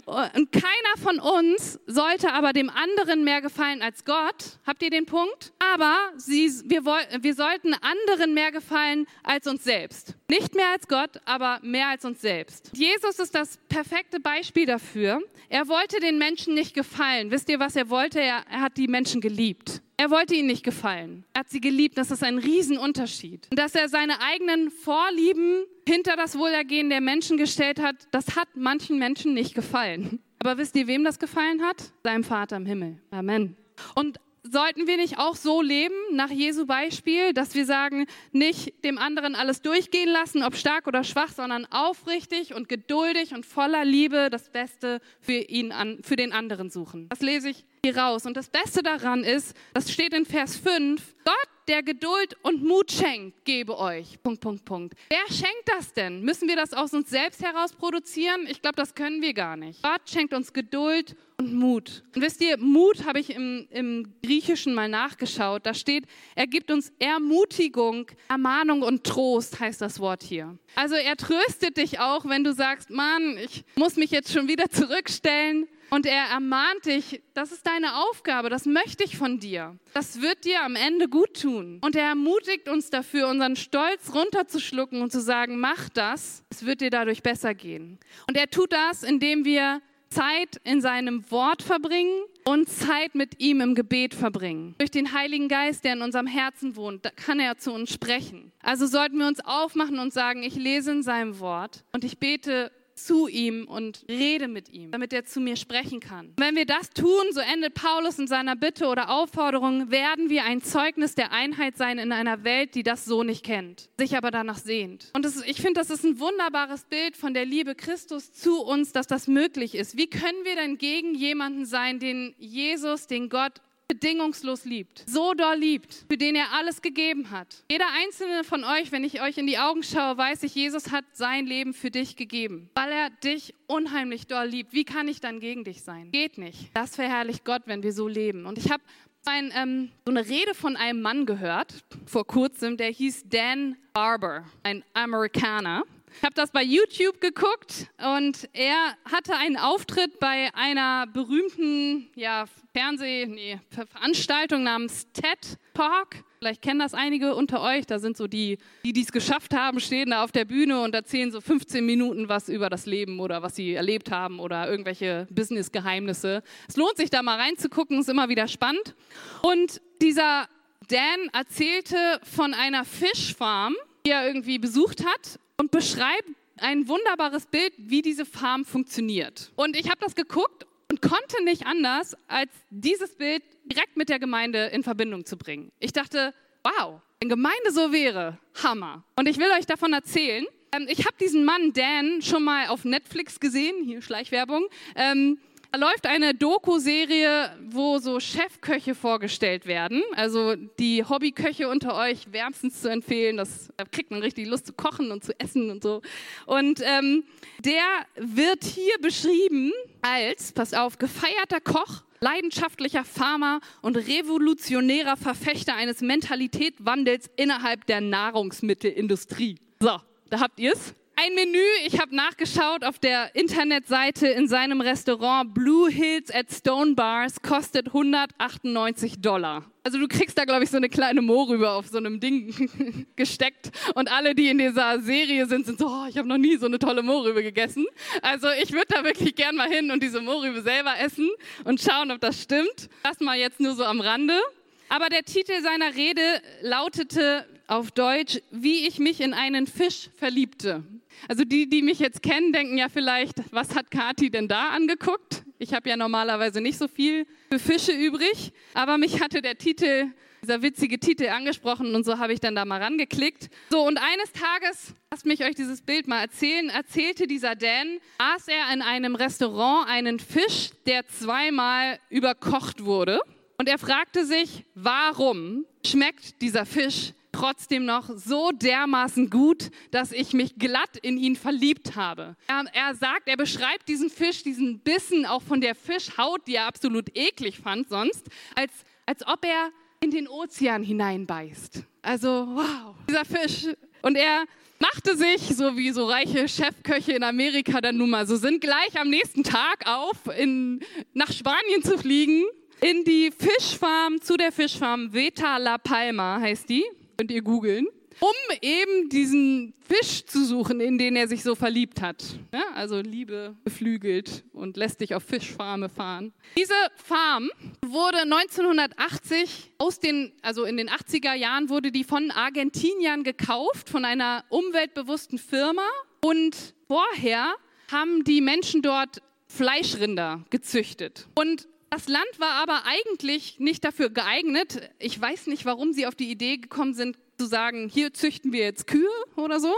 Und 0.04 0.52
keiner 0.52 0.96
von 1.02 1.18
uns 1.18 1.78
sollte 1.86 2.32
aber 2.32 2.52
dem 2.52 2.70
anderen 2.70 3.24
mehr 3.24 3.40
gefallen 3.40 3.82
als 3.82 4.04
Gott. 4.04 4.58
Habt 4.66 4.82
ihr 4.82 4.90
den 4.90 5.06
Punkt? 5.06 5.52
Aber 5.58 5.96
sie, 6.16 6.50
wir, 6.64 6.84
wir 6.84 7.34
sollten 7.34 7.74
anderen 7.74 8.34
mehr 8.34 8.50
gefallen 8.50 9.06
als 9.22 9.46
uns 9.46 9.64
selbst. 9.64 10.14
Nicht 10.30 10.54
mehr 10.54 10.70
als 10.72 10.88
Gott, 10.88 11.20
aber 11.24 11.58
mehr 11.62 11.88
als 11.88 12.04
uns 12.04 12.20
selbst. 12.20 12.70
Jesus 12.74 13.18
ist 13.18 13.34
das 13.34 13.58
perfekte 13.68 14.20
Beispiel 14.20 14.66
dafür. 14.66 15.20
Er 15.48 15.68
wollte 15.68 16.00
den 16.00 16.18
Menschen 16.18 16.54
nicht 16.54 16.74
gefallen. 16.74 17.30
Wisst 17.30 17.48
ihr, 17.48 17.60
was 17.60 17.76
er 17.76 17.90
wollte? 17.90 18.20
Er, 18.20 18.44
er 18.50 18.60
hat 18.60 18.76
die 18.76 18.88
Menschen 18.88 19.20
geliebt. 19.20 19.82
Er 20.00 20.10
wollte 20.12 20.36
ihnen 20.36 20.46
nicht 20.46 20.62
gefallen. 20.62 21.24
Er 21.34 21.40
hat 21.40 21.50
sie 21.50 21.60
geliebt. 21.60 21.98
Das 21.98 22.12
ist 22.12 22.22
ein 22.22 22.38
Riesenunterschied. 22.38 23.48
Und 23.50 23.58
dass 23.58 23.74
er 23.74 23.88
seine 23.88 24.20
eigenen 24.20 24.70
Vorlieben 24.70 25.64
hinter 25.88 26.14
das 26.14 26.38
Wohlergehen 26.38 26.88
der 26.88 27.00
Menschen 27.00 27.36
gestellt 27.36 27.82
hat, 27.82 27.96
das 28.12 28.36
hat 28.36 28.48
manchen 28.54 28.98
Menschen 28.98 29.34
nicht 29.34 29.56
gefallen. 29.56 30.20
Aber 30.38 30.56
wisst 30.56 30.76
ihr, 30.76 30.86
wem 30.86 31.02
das 31.02 31.18
gefallen 31.18 31.62
hat? 31.62 31.92
Seinem 32.04 32.22
Vater 32.22 32.56
im 32.56 32.64
Himmel. 32.64 33.02
Amen. 33.10 33.56
Und 33.96 34.20
sollten 34.50 34.86
wir 34.86 34.96
nicht 34.96 35.18
auch 35.18 35.36
so 35.36 35.62
leben, 35.62 35.94
nach 36.12 36.30
Jesu 36.30 36.66
Beispiel, 36.66 37.32
dass 37.32 37.54
wir 37.54 37.66
sagen, 37.66 38.06
nicht 38.32 38.84
dem 38.84 38.98
anderen 38.98 39.34
alles 39.34 39.62
durchgehen 39.62 40.08
lassen, 40.08 40.42
ob 40.42 40.56
stark 40.56 40.86
oder 40.86 41.04
schwach, 41.04 41.32
sondern 41.32 41.66
aufrichtig 41.66 42.54
und 42.54 42.68
geduldig 42.68 43.34
und 43.34 43.46
voller 43.46 43.84
Liebe 43.84 44.28
das 44.30 44.50
Beste 44.50 45.00
für 45.20 45.32
ihn 45.32 45.72
an, 45.72 45.98
für 46.02 46.16
den 46.16 46.32
anderen 46.32 46.70
suchen. 46.70 47.08
Das 47.08 47.20
lese 47.20 47.50
ich 47.50 47.64
hier 47.84 47.96
raus. 47.96 48.26
Und 48.26 48.36
das 48.36 48.48
Beste 48.48 48.82
daran 48.82 49.24
ist, 49.24 49.56
das 49.74 49.90
steht 49.92 50.12
in 50.12 50.24
Vers 50.24 50.56
5, 50.56 51.02
Gott, 51.24 51.48
der 51.68 51.82
Geduld 51.82 52.36
und 52.42 52.64
Mut 52.64 52.90
schenkt, 52.90 53.44
gebe 53.44 53.78
euch. 53.78 54.20
Punkt, 54.22 54.40
Punkt, 54.40 54.64
Punkt. 54.64 54.94
Wer 55.10 55.26
schenkt 55.32 55.64
das 55.66 55.92
denn? 55.92 56.22
Müssen 56.22 56.48
wir 56.48 56.56
das 56.56 56.72
aus 56.72 56.94
uns 56.94 57.10
selbst 57.10 57.42
heraus 57.42 57.72
produzieren? 57.72 58.46
Ich 58.48 58.62
glaube, 58.62 58.76
das 58.76 58.94
können 58.94 59.20
wir 59.20 59.34
gar 59.34 59.56
nicht. 59.56 59.82
Gott 59.82 60.00
schenkt 60.06 60.32
uns 60.32 60.52
Geduld 60.52 61.14
und 61.36 61.52
Mut. 61.54 62.02
Und 62.14 62.22
wisst 62.22 62.40
ihr, 62.42 62.56
Mut 62.58 63.04
habe 63.04 63.20
ich 63.20 63.30
im, 63.30 63.68
im 63.70 64.14
Griechischen 64.24 64.74
mal 64.74 64.88
nachgeschaut. 64.88 65.66
Da 65.66 65.74
steht, 65.74 66.04
er 66.34 66.46
gibt 66.46 66.70
uns 66.70 66.90
Ermutigung, 66.98 68.06
Ermahnung 68.28 68.82
und 68.82 69.04
Trost, 69.04 69.60
heißt 69.60 69.80
das 69.80 70.00
Wort 70.00 70.22
hier. 70.22 70.58
Also 70.74 70.94
er 70.96 71.16
tröstet 71.16 71.76
dich 71.76 72.00
auch, 72.00 72.24
wenn 72.24 72.44
du 72.44 72.52
sagst, 72.52 72.90
Mann, 72.90 73.36
ich 73.38 73.64
muss 73.76 73.96
mich 73.96 74.10
jetzt 74.10 74.32
schon 74.32 74.48
wieder 74.48 74.70
zurückstellen. 74.70 75.68
Und 75.90 76.06
er 76.06 76.24
ermahnt 76.24 76.84
dich, 76.84 77.22
das 77.34 77.52
ist 77.52 77.66
deine 77.66 77.96
Aufgabe, 77.96 78.50
das 78.50 78.66
möchte 78.66 79.04
ich 79.04 79.16
von 79.16 79.38
dir. 79.38 79.78
Das 79.94 80.20
wird 80.20 80.44
dir 80.44 80.62
am 80.62 80.76
Ende 80.76 81.08
gut 81.08 81.40
tun. 81.40 81.78
Und 81.82 81.96
er 81.96 82.08
ermutigt 82.08 82.68
uns 82.68 82.90
dafür, 82.90 83.28
unseren 83.28 83.56
Stolz 83.56 84.14
runterzuschlucken 84.14 85.00
und 85.00 85.10
zu 85.10 85.20
sagen, 85.20 85.58
mach 85.58 85.88
das, 85.88 86.42
es 86.50 86.66
wird 86.66 86.80
dir 86.80 86.90
dadurch 86.90 87.22
besser 87.22 87.54
gehen. 87.54 87.98
Und 88.28 88.36
er 88.36 88.50
tut 88.50 88.72
das, 88.72 89.02
indem 89.02 89.44
wir 89.44 89.80
Zeit 90.10 90.60
in 90.64 90.80
seinem 90.80 91.30
Wort 91.30 91.62
verbringen 91.62 92.22
und 92.44 92.68
Zeit 92.68 93.14
mit 93.14 93.40
ihm 93.40 93.60
im 93.60 93.74
Gebet 93.74 94.14
verbringen. 94.14 94.74
Durch 94.78 94.90
den 94.90 95.12
Heiligen 95.12 95.48
Geist, 95.48 95.84
der 95.84 95.94
in 95.94 96.02
unserem 96.02 96.26
Herzen 96.26 96.76
wohnt, 96.76 97.14
kann 97.16 97.40
er 97.40 97.58
zu 97.58 97.72
uns 97.72 97.92
sprechen. 97.92 98.52
Also 98.62 98.86
sollten 98.86 99.18
wir 99.18 99.26
uns 99.26 99.40
aufmachen 99.44 99.98
und 99.98 100.12
sagen, 100.12 100.42
ich 100.42 100.54
lese 100.54 100.92
in 100.92 101.02
seinem 101.02 101.40
Wort 101.40 101.84
und 101.92 102.04
ich 102.04 102.18
bete 102.18 102.72
zu 103.04 103.28
ihm 103.28 103.66
und 103.66 104.04
rede 104.08 104.48
mit 104.48 104.68
ihm, 104.68 104.90
damit 104.90 105.12
er 105.12 105.24
zu 105.24 105.40
mir 105.40 105.56
sprechen 105.56 106.00
kann. 106.00 106.32
Wenn 106.36 106.56
wir 106.56 106.66
das 106.66 106.90
tun, 106.90 107.24
so 107.32 107.40
endet 107.40 107.74
Paulus 107.74 108.18
in 108.18 108.26
seiner 108.26 108.56
Bitte 108.56 108.86
oder 108.86 109.10
Aufforderung, 109.10 109.90
werden 109.90 110.30
wir 110.30 110.44
ein 110.44 110.62
Zeugnis 110.62 111.14
der 111.14 111.32
Einheit 111.32 111.76
sein 111.76 111.98
in 111.98 112.12
einer 112.12 112.44
Welt, 112.44 112.74
die 112.74 112.82
das 112.82 113.04
so 113.04 113.22
nicht 113.22 113.44
kennt, 113.44 113.88
sich 113.98 114.16
aber 114.16 114.30
danach 114.30 114.58
sehnt. 114.58 115.10
Und 115.14 115.24
ist, 115.24 115.46
ich 115.46 115.60
finde, 115.60 115.80
das 115.80 115.90
ist 115.90 116.04
ein 116.04 116.18
wunderbares 116.20 116.84
Bild 116.84 117.16
von 117.16 117.34
der 117.34 117.44
Liebe 117.44 117.74
Christus 117.74 118.32
zu 118.32 118.62
uns, 118.62 118.92
dass 118.92 119.06
das 119.06 119.28
möglich 119.28 119.74
ist. 119.74 119.96
Wie 119.96 120.08
können 120.08 120.44
wir 120.44 120.56
denn 120.56 120.78
gegen 120.78 121.14
jemanden 121.14 121.64
sein, 121.64 121.98
den 121.98 122.34
Jesus, 122.38 123.06
den 123.06 123.28
Gott 123.28 123.60
bedingungslos 123.88 124.66
liebt, 124.66 125.02
so 125.06 125.32
doll 125.32 125.56
liebt, 125.56 126.04
für 126.08 126.18
den 126.18 126.34
er 126.34 126.52
alles 126.52 126.82
gegeben 126.82 127.30
hat. 127.30 127.64
Jeder 127.70 127.86
einzelne 128.04 128.44
von 128.44 128.62
euch, 128.62 128.92
wenn 128.92 129.02
ich 129.02 129.22
euch 129.22 129.38
in 129.38 129.46
die 129.46 129.58
Augen 129.58 129.82
schaue, 129.82 130.18
weiß 130.18 130.42
ich, 130.42 130.54
Jesus 130.54 130.92
hat 130.92 131.04
sein 131.14 131.46
Leben 131.46 131.72
für 131.72 131.90
dich 131.90 132.14
gegeben, 132.14 132.68
weil 132.74 132.92
er 132.92 133.10
dich 133.10 133.54
unheimlich 133.66 134.26
doll 134.26 134.46
liebt. 134.46 134.74
Wie 134.74 134.84
kann 134.84 135.08
ich 135.08 135.20
dann 135.20 135.40
gegen 135.40 135.64
dich 135.64 135.82
sein? 135.82 136.10
Geht 136.12 136.36
nicht. 136.36 136.70
Das 136.74 136.96
verherrlicht 136.96 137.44
Gott, 137.46 137.62
wenn 137.64 137.82
wir 137.82 137.92
so 137.92 138.08
leben. 138.08 138.44
Und 138.44 138.58
ich 138.58 138.70
habe 138.70 138.82
ein, 139.24 139.52
ähm, 139.54 139.90
so 140.04 140.12
eine 140.12 140.26
Rede 140.26 140.54
von 140.54 140.76
einem 140.76 141.00
Mann 141.00 141.26
gehört 141.26 141.74
vor 142.06 142.26
kurzem, 142.26 142.76
der 142.76 142.90
hieß 142.90 143.24
Dan 143.28 143.76
Barber, 143.92 144.44
ein 144.62 144.84
Amerikaner. 144.94 145.84
Ich 146.16 146.22
habe 146.22 146.34
das 146.34 146.50
bei 146.50 146.62
YouTube 146.62 147.20
geguckt 147.20 147.88
und 148.16 148.48
er 148.52 148.96
hatte 149.10 149.36
einen 149.36 149.56
Auftritt 149.56 150.18
bei 150.18 150.50
einer 150.54 151.06
berühmten 151.06 152.08
ja, 152.14 152.46
Fernseh, 152.72 153.26
nee, 153.26 153.60
Veranstaltung 153.70 154.62
namens 154.62 155.06
TED 155.12 155.58
Talk. 155.74 156.24
Vielleicht 156.38 156.62
kennen 156.62 156.78
das 156.78 156.94
einige 156.94 157.34
unter 157.34 157.60
euch. 157.62 157.86
Da 157.86 157.98
sind 157.98 158.16
so 158.16 158.26
die, 158.26 158.58
die 158.84 159.00
es 159.00 159.12
geschafft 159.12 159.54
haben, 159.54 159.80
stehen 159.80 160.10
da 160.10 160.22
auf 160.22 160.32
der 160.32 160.44
Bühne 160.44 160.80
und 160.82 160.94
erzählen 160.94 161.32
so 161.32 161.40
15 161.40 161.84
Minuten 161.84 162.28
was 162.28 162.48
über 162.48 162.70
das 162.70 162.86
Leben 162.86 163.20
oder 163.20 163.42
was 163.42 163.56
sie 163.56 163.74
erlebt 163.74 164.10
haben 164.10 164.38
oder 164.38 164.70
irgendwelche 164.70 165.26
Business-Geheimnisse. 165.30 166.42
Es 166.68 166.76
lohnt 166.76 166.96
sich 166.96 167.10
da 167.10 167.22
mal 167.22 167.38
reinzugucken, 167.38 168.00
ist 168.00 168.08
immer 168.08 168.28
wieder 168.28 168.48
spannend. 168.48 168.94
Und 169.42 169.80
dieser 170.00 170.48
Dan 170.88 171.28
erzählte 171.32 172.20
von 172.22 172.54
einer 172.54 172.84
Fischfarm, 172.84 173.74
die 174.04 174.10
er 174.10 174.26
irgendwie 174.26 174.58
besucht 174.58 175.04
hat 175.04 175.38
und 175.56 175.70
beschreibt 175.70 176.28
ein 176.58 176.88
wunderbares 176.88 177.46
Bild, 177.46 177.72
wie 177.76 178.02
diese 178.02 178.24
Farm 178.24 178.64
funktioniert. 178.64 179.52
Und 179.56 179.76
ich 179.76 179.88
habe 179.88 179.98
das 180.00 180.14
geguckt 180.14 180.66
und 180.90 181.02
konnte 181.02 181.44
nicht 181.44 181.66
anders, 181.66 182.16
als 182.26 182.50
dieses 182.70 183.14
Bild 183.16 183.42
direkt 183.64 183.96
mit 183.96 184.08
der 184.08 184.18
Gemeinde 184.18 184.66
in 184.66 184.82
Verbindung 184.82 185.24
zu 185.24 185.36
bringen. 185.36 185.70
Ich 185.78 185.92
dachte, 185.92 186.34
wow, 186.64 187.00
wenn 187.20 187.28
Gemeinde 187.28 187.72
so 187.72 187.92
wäre, 187.92 188.38
Hammer. 188.62 189.04
Und 189.16 189.28
ich 189.28 189.38
will 189.38 189.50
euch 189.58 189.66
davon 189.66 189.92
erzählen. 189.92 190.46
Ähm, 190.72 190.86
ich 190.88 191.00
habe 191.00 191.16
diesen 191.20 191.44
Mann 191.44 191.72
Dan 191.72 192.22
schon 192.22 192.44
mal 192.44 192.68
auf 192.68 192.84
Netflix 192.84 193.40
gesehen, 193.40 193.84
hier 193.84 194.02
Schleichwerbung. 194.02 194.66
Ähm, 194.94 195.38
da 195.70 195.78
läuft 195.78 196.06
eine 196.06 196.34
Doku-Serie, 196.34 197.50
wo 197.70 197.98
so 197.98 198.20
Chefköche 198.20 198.94
vorgestellt 198.94 199.66
werden. 199.66 200.02
Also 200.14 200.54
die 200.56 201.04
Hobbyköche 201.04 201.68
unter 201.68 201.94
euch 201.94 202.32
wärmstens 202.32 202.80
zu 202.80 202.88
empfehlen. 202.88 203.36
Das 203.36 203.68
da 203.76 203.84
kriegt 203.84 204.10
man 204.10 204.20
richtig 204.20 204.46
Lust 204.46 204.66
zu 204.66 204.72
kochen 204.72 205.12
und 205.12 205.24
zu 205.24 205.38
essen 205.38 205.70
und 205.70 205.82
so. 205.82 206.00
Und 206.46 206.80
ähm, 206.82 207.24
der 207.60 207.82
wird 208.16 208.64
hier 208.64 208.94
beschrieben 209.00 209.72
als, 210.00 210.52
pass 210.52 210.72
auf, 210.72 210.98
gefeierter 210.98 211.60
Koch, 211.60 212.02
leidenschaftlicher 212.20 213.04
Farmer 213.04 213.60
und 213.82 213.96
revolutionärer 213.96 215.16
Verfechter 215.16 215.74
eines 215.74 216.00
Mentalitätwandels 216.00 217.30
innerhalb 217.36 217.86
der 217.86 218.00
Nahrungsmittelindustrie. 218.00 219.56
So, 219.80 219.98
da 220.30 220.40
habt 220.40 220.58
ihr 220.58 220.72
es. 220.72 220.94
Ein 221.20 221.34
Menü, 221.34 221.64
ich 221.84 221.98
habe 221.98 222.14
nachgeschaut 222.14 222.84
auf 222.84 223.00
der 223.00 223.34
Internetseite 223.34 224.28
in 224.28 224.46
seinem 224.46 224.80
Restaurant 224.80 225.52
Blue 225.52 225.90
Hills 225.90 226.32
at 226.32 226.46
Stone 226.52 226.94
Bars, 226.94 227.42
kostet 227.42 227.88
198 227.88 229.20
Dollar. 229.20 229.64
Also 229.82 229.98
du 229.98 230.06
kriegst 230.06 230.38
da, 230.38 230.44
glaube 230.44 230.62
ich, 230.62 230.70
so 230.70 230.76
eine 230.76 230.88
kleine 230.88 231.20
Mohrrübe 231.20 231.70
auf 231.70 231.88
so 231.88 231.98
einem 231.98 232.20
Ding 232.20 233.08
gesteckt. 233.16 233.72
Und 233.96 234.12
alle, 234.12 234.36
die 234.36 234.46
in 234.48 234.58
dieser 234.58 235.00
Serie 235.00 235.46
sind, 235.46 235.66
sind 235.66 235.80
so, 235.80 235.88
oh, 235.88 236.06
ich 236.08 236.16
habe 236.18 236.28
noch 236.28 236.38
nie 236.38 236.56
so 236.56 236.66
eine 236.66 236.78
tolle 236.78 237.02
Mohrrübe 237.02 237.42
gegessen. 237.42 237.84
Also 238.22 238.46
ich 238.62 238.70
würde 238.70 238.86
da 238.88 239.02
wirklich 239.02 239.34
gern 239.34 239.56
mal 239.56 239.68
hin 239.68 239.90
und 239.90 240.00
diese 240.00 240.20
Mohrrübe 240.20 240.62
selber 240.62 241.00
essen 241.00 241.28
und 241.64 241.80
schauen, 241.80 242.12
ob 242.12 242.20
das 242.20 242.40
stimmt. 242.40 242.88
Das 243.02 243.18
mal 243.18 243.36
jetzt 243.36 243.58
nur 243.58 243.74
so 243.74 243.82
am 243.82 244.00
Rande. 244.00 244.40
Aber 244.88 245.08
der 245.08 245.24
Titel 245.24 245.60
seiner 245.62 245.96
Rede 245.96 246.22
lautete 246.62 247.44
auf 247.66 247.90
Deutsch, 247.90 248.40
wie 248.50 248.86
ich 248.86 248.98
mich 248.98 249.20
in 249.20 249.34
einen 249.34 249.66
Fisch 249.66 250.10
verliebte. 250.16 250.84
Also 251.26 251.44
die, 251.44 251.68
die 251.68 251.82
mich 251.82 251.98
jetzt 251.98 252.22
kennen, 252.22 252.52
denken 252.52 252.78
ja 252.78 252.88
vielleicht, 252.88 253.36
was 253.50 253.74
hat 253.74 253.90
Kati 253.90 254.30
denn 254.30 254.48
da 254.48 254.70
angeguckt? 254.70 255.42
Ich 255.58 255.74
habe 255.74 255.88
ja 255.88 255.96
normalerweise 255.96 256.60
nicht 256.60 256.78
so 256.78 256.86
viel 256.86 257.26
für 257.50 257.58
Fische 257.58 257.92
übrig, 257.92 258.52
aber 258.74 258.98
mich 258.98 259.20
hatte 259.20 259.42
der 259.42 259.58
Titel 259.58 260.12
dieser 260.42 260.62
witzige 260.62 260.98
Titel 260.98 261.28
angesprochen 261.28 261.94
und 261.94 262.04
so 262.04 262.18
habe 262.18 262.32
ich 262.32 262.40
dann 262.40 262.54
da 262.54 262.64
mal 262.64 262.80
rangeklickt. 262.80 263.48
So, 263.70 263.84
und 263.86 263.98
eines 263.98 264.32
Tages, 264.32 264.94
lasst 265.10 265.26
mich 265.26 265.44
euch 265.44 265.54
dieses 265.54 265.82
Bild 265.82 266.06
mal 266.06 266.20
erzählen, 266.20 266.68
erzählte 266.68 267.26
dieser 267.26 267.56
Dan, 267.56 267.98
aß 268.18 268.48
er 268.48 268.72
in 268.72 268.82
einem 268.82 269.14
Restaurant 269.14 269.88
einen 269.88 270.20
Fisch, 270.20 270.70
der 270.86 271.06
zweimal 271.08 271.98
überkocht 272.08 272.84
wurde. 272.84 273.20
Und 273.58 273.68
er 273.68 273.78
fragte 273.78 274.24
sich, 274.24 274.64
warum 274.74 275.66
schmeckt 275.84 276.40
dieser 276.40 276.64
Fisch 276.64 277.12
trotzdem 277.32 277.84
noch 277.84 278.10
so 278.14 278.50
dermaßen 278.52 279.30
gut, 279.30 279.70
dass 279.90 280.12
ich 280.12 280.32
mich 280.32 280.56
glatt 280.56 280.96
in 281.02 281.18
ihn 281.18 281.36
verliebt 281.36 281.96
habe. 281.96 282.36
Er, 282.46 282.64
er, 282.72 282.94
sagt, 282.94 283.28
er 283.28 283.36
beschreibt 283.36 283.88
diesen 283.88 284.10
Fisch, 284.10 284.42
diesen 284.42 284.80
Bissen 284.80 285.26
auch 285.26 285.42
von 285.42 285.60
der 285.60 285.74
Fischhaut, 285.74 286.46
die 286.46 286.56
er 286.56 286.66
absolut 286.66 287.16
eklig 287.16 287.58
fand 287.58 287.88
sonst, 287.88 288.26
als, 288.54 288.72
als 289.06 289.26
ob 289.26 289.44
er 289.44 289.70
in 290.00 290.10
den 290.10 290.28
Ozean 290.28 290.82
hineinbeißt. 290.82 291.82
Also, 292.02 292.28
wow, 292.28 292.94
dieser 293.08 293.24
Fisch. 293.24 293.66
Und 294.02 294.16
er 294.16 294.44
machte 294.78 295.16
sich, 295.16 295.40
so 295.56 295.76
wie 295.76 295.90
so 295.90 296.06
reiche 296.06 296.48
Chefköche 296.48 297.12
in 297.12 297.24
Amerika 297.24 297.80
dann 297.80 297.96
nun 297.96 298.10
mal 298.10 298.26
so 298.26 298.36
sind, 298.36 298.60
gleich 298.60 298.98
am 298.98 299.08
nächsten 299.08 299.42
Tag 299.42 299.86
auf, 299.86 300.16
in, 300.38 300.80
nach 301.14 301.32
Spanien 301.32 301.82
zu 301.82 301.98
fliegen, 301.98 302.44
in 302.80 303.02
die 303.04 303.32
Fischfarm, 303.32 304.20
zu 304.20 304.36
der 304.36 304.52
Fischfarm 304.52 305.12
Veta 305.12 305.56
La 305.56 305.78
Palma 305.78 306.38
heißt 306.40 306.68
die, 306.68 306.84
könnt 307.18 307.32
ihr 307.32 307.42
googeln 307.42 307.88
um 308.20 308.56
eben 308.62 309.08
diesen 309.08 309.74
Fisch 309.80 310.24
zu 310.24 310.44
suchen, 310.44 310.80
in 310.80 310.98
den 310.98 311.16
er 311.16 311.28
sich 311.28 311.42
so 311.42 311.54
verliebt 311.54 312.00
hat. 312.00 312.24
Ja, 312.52 312.64
also 312.74 313.00
Liebe 313.00 313.56
geflügelt 313.64 314.44
und 314.52 314.76
lässt 314.76 315.00
dich 315.00 315.14
auf 315.14 315.22
Fischfarme 315.22 315.88
fahren. 315.88 316.32
Diese 316.56 316.74
Farm 316.96 317.50
wurde 317.86 318.22
1980 318.22 319.72
aus 319.78 320.00
den, 320.00 320.32
also 320.42 320.64
in 320.64 320.76
den 320.76 320.88
80er 320.88 321.34
Jahren 321.34 321.68
wurde 321.68 321.92
die 321.92 322.04
von 322.04 322.30
Argentiniern 322.30 323.22
gekauft, 323.22 323.88
von 323.88 324.04
einer 324.04 324.44
umweltbewussten 324.48 325.38
Firma. 325.38 325.86
Und 326.20 326.74
vorher 326.88 327.54
haben 327.92 328.24
die 328.24 328.40
Menschen 328.40 328.82
dort 328.82 329.22
Fleischrinder 329.46 330.44
gezüchtet. 330.50 331.28
Und 331.34 331.68
das 331.90 332.08
Land 332.08 332.38
war 332.38 332.54
aber 332.62 332.82
eigentlich 332.84 333.58
nicht 333.58 333.84
dafür 333.84 334.10
geeignet. 334.10 334.90
Ich 334.98 335.20
weiß 335.20 335.46
nicht, 335.46 335.64
warum 335.64 335.92
sie 335.92 336.06
auf 336.06 336.14
die 336.14 336.30
Idee 336.30 336.58
gekommen 336.58 336.94
sind, 336.94 337.16
zu 337.38 337.46
sagen, 337.46 337.88
hier 337.88 338.12
züchten 338.12 338.52
wir 338.52 338.60
jetzt 338.60 338.86
Kühe 338.86 339.08
oder 339.36 339.60
so, 339.60 339.72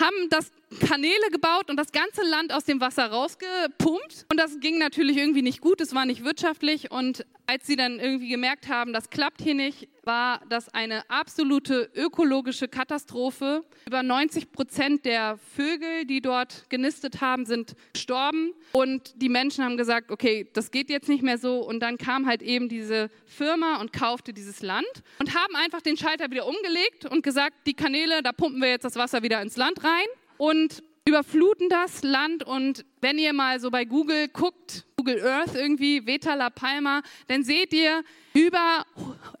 haben 0.00 0.28
das 0.30 0.50
Kanäle 0.86 1.30
gebaut 1.30 1.70
und 1.70 1.76
das 1.76 1.92
ganze 1.92 2.22
Land 2.22 2.52
aus 2.52 2.64
dem 2.64 2.80
Wasser 2.80 3.06
rausgepumpt. 3.06 4.26
Und 4.30 4.38
das 4.38 4.60
ging 4.60 4.78
natürlich 4.78 5.16
irgendwie 5.16 5.42
nicht 5.42 5.60
gut, 5.60 5.80
es 5.80 5.94
war 5.94 6.04
nicht 6.04 6.24
wirtschaftlich. 6.24 6.90
Und 6.90 7.24
als 7.46 7.66
sie 7.66 7.76
dann 7.76 7.98
irgendwie 7.98 8.28
gemerkt 8.28 8.68
haben, 8.68 8.92
das 8.92 9.08
klappt 9.08 9.40
hier 9.40 9.54
nicht, 9.54 9.88
war 10.04 10.42
das 10.50 10.68
eine 10.68 11.08
absolute 11.08 11.90
ökologische 11.94 12.68
Katastrophe. 12.68 13.64
Über 13.86 14.02
90 14.02 14.52
Prozent 14.52 15.06
der 15.06 15.38
Vögel, 15.56 16.04
die 16.04 16.20
dort 16.20 16.68
genistet 16.68 17.22
haben, 17.22 17.46
sind 17.46 17.74
gestorben. 17.94 18.52
Und 18.72 19.14
die 19.22 19.30
Menschen 19.30 19.64
haben 19.64 19.78
gesagt, 19.78 20.10
okay, 20.10 20.48
das 20.52 20.70
geht 20.70 20.90
jetzt 20.90 21.08
nicht 21.08 21.22
mehr 21.22 21.38
so. 21.38 21.60
Und 21.60 21.80
dann 21.80 21.96
kam 21.96 22.26
halt 22.26 22.42
eben 22.42 22.68
diese 22.68 23.10
Firma 23.24 23.80
und 23.80 23.94
kaufte 23.94 24.34
dieses 24.34 24.60
Land 24.60 24.86
und 25.18 25.34
haben 25.34 25.56
einfach 25.56 25.80
den 25.80 25.96
Schalter 25.96 26.30
wieder 26.30 26.46
umgelegt 26.46 27.06
und 27.06 27.22
gesagt, 27.22 27.66
die 27.66 27.74
Kanäle, 27.74 28.22
da 28.22 28.32
pumpen 28.32 28.60
wir 28.60 28.68
jetzt 28.68 28.84
das 28.84 28.96
Wasser 28.96 29.22
wieder 29.22 29.40
ins 29.40 29.56
Land 29.56 29.82
rein 29.82 29.87
und 30.36 30.82
überfluten 31.08 31.68
das 31.68 32.02
Land. 32.02 32.44
Und 32.44 32.84
wenn 33.00 33.18
ihr 33.18 33.32
mal 33.32 33.58
so 33.60 33.70
bei 33.70 33.84
Google 33.84 34.28
guckt, 34.28 34.84
Google 34.96 35.24
Earth 35.26 35.54
irgendwie, 35.54 36.06
Veta 36.06 36.34
La 36.34 36.50
Palma, 36.50 37.02
dann 37.26 37.42
seht 37.42 37.72
ihr 37.72 38.04
über 38.34 38.84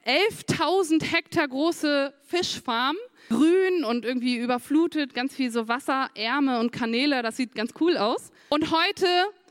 11.000 0.06 1.04
Hektar 1.04 1.46
große 1.46 2.14
Fischfarmen, 2.22 3.00
grün 3.28 3.84
und 3.84 4.04
irgendwie 4.04 4.36
überflutet, 4.38 5.14
ganz 5.14 5.34
viel 5.34 5.50
so 5.50 5.68
Wasserärme 5.68 6.58
und 6.60 6.72
Kanäle, 6.72 7.22
das 7.22 7.36
sieht 7.36 7.54
ganz 7.54 7.72
cool 7.80 7.96
aus. 7.96 8.30
Und 8.48 8.70
heute 8.70 9.06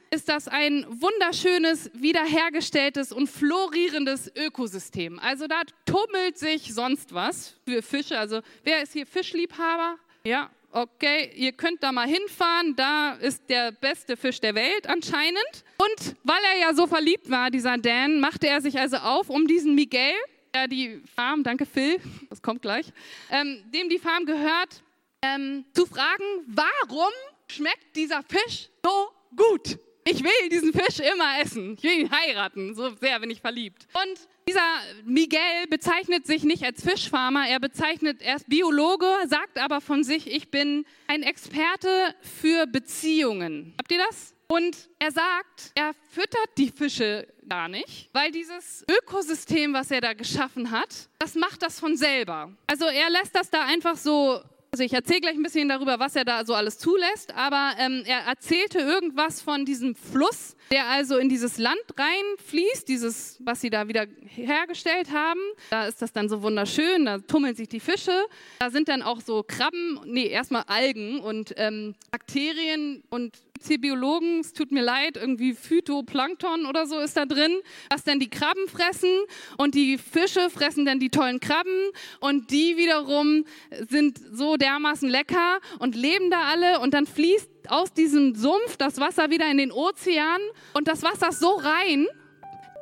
ist 0.10 0.30
das 0.30 0.48
ein 0.48 0.86
wunderschönes, 0.90 1.92
wiederhergestelltes 1.94 3.12
und 3.12 3.28
florierendes 3.28 4.32
Ökosystem. 4.36 5.20
Also 5.20 5.48
da 5.48 5.62
tummelt 5.86 6.38
sich 6.38 6.74
sonst 6.74 7.14
was 7.14 7.56
für 7.66 7.82
Fische. 7.82 8.18
Also 8.18 8.42
wer 8.64 8.82
ist 8.82 8.94
hier 8.94 9.06
Fischliebhaber? 9.06 9.98
Ja, 10.24 10.50
okay, 10.82 11.32
ihr 11.36 11.52
könnt 11.52 11.82
da 11.82 11.92
mal 11.92 12.08
hinfahren, 12.08 12.76
da 12.76 13.14
ist 13.14 13.50
der 13.50 13.72
beste 13.72 14.18
Fisch 14.18 14.40
der 14.40 14.56
Welt 14.56 14.88
anscheinend. 14.88 15.64
Und 15.78 16.16
weil 16.24 16.42
er 16.54 16.60
ja 16.60 16.74
so 16.74 16.88
verliebt 16.88 17.30
war, 17.30 17.50
dieser 17.50 17.78
Dan, 17.78 18.20
machte 18.20 18.48
er 18.48 18.62
sich 18.62 18.80
also 18.80 18.98
auf, 18.98 19.30
um 19.30 19.48
diesen 19.48 19.76
Miguel, 19.76 20.14
der 20.54 20.68
die 20.68 21.02
Farm, 21.16 21.44
danke 21.44 21.66
Phil, 21.66 22.00
das 22.30 22.42
kommt 22.42 22.62
gleich, 22.62 22.88
ähm, 23.32 23.64
dem 23.74 23.90
die 23.90 24.00
Farm 24.00 24.26
gehört, 24.26 24.84
ähm, 25.22 25.66
zu 25.74 25.86
fragen, 25.86 26.24
warum 26.48 27.12
schmeckt 27.48 27.96
dieser 27.96 28.24
Fisch 28.24 28.70
so 28.84 29.10
gut? 29.36 29.80
Ich 30.10 30.24
will 30.24 30.50
diesen 30.50 30.72
Fisch 30.72 31.00
immer 31.00 31.42
essen. 31.42 31.74
Ich 31.74 31.84
will 31.84 32.00
ihn 32.00 32.12
heiraten. 32.12 32.74
So 32.76 32.96
sehr 32.96 33.20
bin 33.20 33.30
ich 33.30 33.42
verliebt. 33.42 33.88
Und 33.94 34.30
dieser 34.48 34.80
Miguel 35.04 35.68
bezeichnet 35.70 36.26
sich 36.26 36.44
nicht 36.44 36.64
als 36.64 36.84
Fischfarmer. 36.84 37.48
Er 37.48 37.60
bezeichnet, 37.60 38.22
er 38.22 38.38
ist 38.38 38.50
Biologe, 38.50 39.08
sagt 39.28 39.58
aber 39.58 39.82
von 39.82 40.04
sich, 40.04 40.28
ich 40.28 40.50
bin 40.50 40.86
ein 41.08 41.24
Experte 41.24 41.90
für 42.22 42.66
Beziehungen. 42.66 43.74
Habt 43.78 43.92
ihr 43.92 44.00
das? 44.10 44.34
Und 44.48 44.90
er 45.00 45.12
sagt, 45.12 45.72
er 45.76 45.92
füttert 46.10 46.50
die 46.58 46.70
Fische 46.70 47.28
gar 47.50 47.68
nicht, 47.68 48.10
weil 48.14 48.32
dieses 48.32 48.86
Ökosystem, 48.90 49.74
was 49.74 49.92
er 49.92 50.00
da 50.00 50.14
geschaffen 50.14 50.72
hat, 50.72 51.10
das 51.20 51.36
macht 51.36 51.62
das 51.62 51.80
von 51.82 51.98
selber. 51.98 52.54
Also 52.66 52.86
er 52.86 53.10
lässt 53.10 53.36
das 53.36 53.50
da 53.50 53.66
einfach 53.66 53.98
so 53.98 54.42
also 54.78 54.86
ich 54.86 54.94
erzähle 54.94 55.22
gleich 55.22 55.34
ein 55.34 55.42
bisschen 55.42 55.70
darüber, 55.70 55.98
was 55.98 56.16
er 56.16 56.24
da 56.24 56.46
so 56.46 56.54
alles 56.54 56.78
zulässt, 56.78 57.34
aber 57.34 57.72
ähm, 57.80 58.04
er 58.06 58.20
erzählte 58.28 58.78
irgendwas 58.78 59.42
von 59.42 59.66
diesem 59.66 59.96
Fluss, 59.96 60.56
der 60.70 60.86
also 60.86 61.18
in 61.18 61.30
dieses 61.30 61.58
Land 61.58 61.82
reinfließt, 61.98 62.88
dieses, 62.88 63.38
was 63.40 63.60
sie 63.60 63.72
da 63.72 63.88
wieder 63.88 64.06
hergestellt 64.28 65.12
haben. 65.12 65.40
Da 65.72 65.88
ist 65.88 66.04
das 66.04 66.14
dann 66.14 66.30
so 66.30 66.44
wunderschön, 66.44 67.06
da 67.06 67.18
tummeln 67.18 67.56
sich 67.56 67.70
die 67.70 67.80
Fische. 67.80 68.12
Da 68.60 68.70
sind 68.70 68.88
dann 68.88 69.02
auch 69.02 69.20
so 69.20 69.42
Krabben, 69.42 70.00
nee, 70.06 70.28
erstmal 70.28 70.66
Algen 70.68 71.22
und 71.22 71.56
ähm, 71.58 71.96
Bakterien 72.12 73.02
und 73.10 73.36
hier 73.66 73.80
Biologen, 73.80 74.42
es 74.42 74.54
tut 74.54 74.72
mir 74.72 74.84
leid, 74.84 75.18
irgendwie 75.18 75.54
Phytoplankton 75.54 76.66
oder 76.66 76.86
so 76.86 77.00
ist 77.00 77.18
da 77.18 77.26
drin, 77.26 77.58
was 77.90 78.04
dann 78.04 78.20
die 78.20 78.30
Krabben 78.30 78.68
fressen 78.68 79.10
und 79.58 79.74
die 79.74 79.98
Fische 79.98 80.50
fressen 80.50 80.86
dann 80.86 81.00
die 81.00 81.10
tollen 81.10 81.40
Krabben 81.40 81.92
und 82.20 82.52
die 82.52 82.78
wiederum 82.78 83.46
sind 83.90 84.20
so 84.32 84.58
dermaßen 84.58 85.10
lecker 85.10 85.60
und 85.80 85.96
leben 85.96 86.30
da 86.30 86.42
alle 86.42 86.80
und 86.80 86.94
dann 86.94 87.06
fließt 87.06 87.50
aus 87.70 87.94
diesem 87.94 88.36
Sumpf 88.36 88.78
das 88.78 89.00
Wasser 89.00 89.30
wieder 89.30 89.50
in 89.50 89.58
den 89.58 89.72
Ozean 89.72 90.42
und 90.74 90.88
das 90.88 91.04
Wasser 91.04 91.30
ist 91.30 91.40
so 91.40 91.56
rein, 91.56 92.08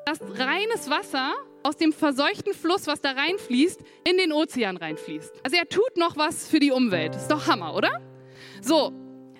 dass 0.06 0.20
reines 0.38 0.90
Wasser 0.90 1.34
aus 1.64 1.78
dem 1.78 1.94
verseuchten 1.94 2.54
Fluss, 2.54 2.86
was 2.86 3.02
da 3.02 3.12
reinfließt, 3.12 3.82
in 4.08 4.18
den 4.18 4.32
Ozean 4.32 4.78
reinfließt. 4.78 5.34
Also 5.44 5.58
er 5.58 5.68
tut 5.68 5.98
noch 5.98 6.16
was 6.16 6.48
für 6.48 6.60
die 6.60 6.72
Umwelt. 6.72 7.16
Ist 7.16 7.30
doch 7.30 7.48
Hammer, 7.48 7.74
oder? 7.74 7.90
So, 8.62 8.94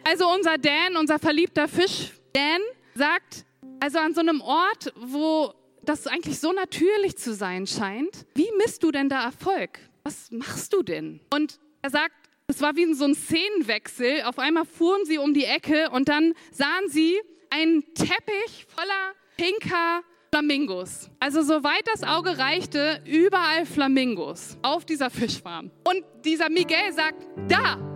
also 0.06 0.30
unser 0.30 0.58
Dan, 0.58 0.96
unser 0.96 1.20
verliebter 1.20 1.68
Fisch 1.68 2.12
Dan, 2.32 2.62
sagt, 2.94 3.46
also 3.80 4.00
an 4.00 4.14
so 4.14 4.22
einem 4.22 4.40
Ort, 4.42 4.94
wo 4.96 5.54
das 5.84 6.08
eigentlich 6.08 6.40
so 6.40 6.54
natürlich 6.54 7.18
zu 7.18 7.34
sein 7.34 7.68
scheint, 7.68 8.26
wie 8.36 8.50
misst 8.58 8.84
du 8.84 8.92
denn 8.92 9.10
da 9.10 9.24
Erfolg? 9.24 9.80
Was 10.04 10.32
machst 10.32 10.74
du 10.74 10.84
denn? 10.84 11.20
Und 11.34 11.60
er 11.82 11.90
sagt, 11.90 12.16
es 12.48 12.62
war 12.62 12.76
wie 12.76 12.94
so 12.94 13.06
ein 13.06 13.16
Szenenwechsel. 13.16 14.24
Auf 14.24 14.40
einmal 14.40 14.66
fuhren 14.66 15.06
sie 15.06 15.18
um 15.18 15.34
die 15.34 15.46
Ecke 15.46 15.90
und 15.90 16.10
dann 16.10 16.34
sahen 16.52 16.90
sie 16.90 17.20
einen 17.50 17.84
Teppich 17.96 18.68
voller 18.68 19.14
pinker 19.38 20.04
Flamingos. 20.32 21.10
Also 21.20 21.42
soweit 21.42 21.88
das 21.94 22.04
Auge 22.04 22.38
reichte, 22.38 23.02
überall 23.06 23.66
Flamingos 23.66 24.58
auf 24.62 24.86
dieser 24.86 25.10
Fischfarm. 25.10 25.72
Und 25.86 26.04
dieser 26.26 26.50
Miguel 26.50 26.92
sagt, 26.92 27.26
da, 27.48 27.95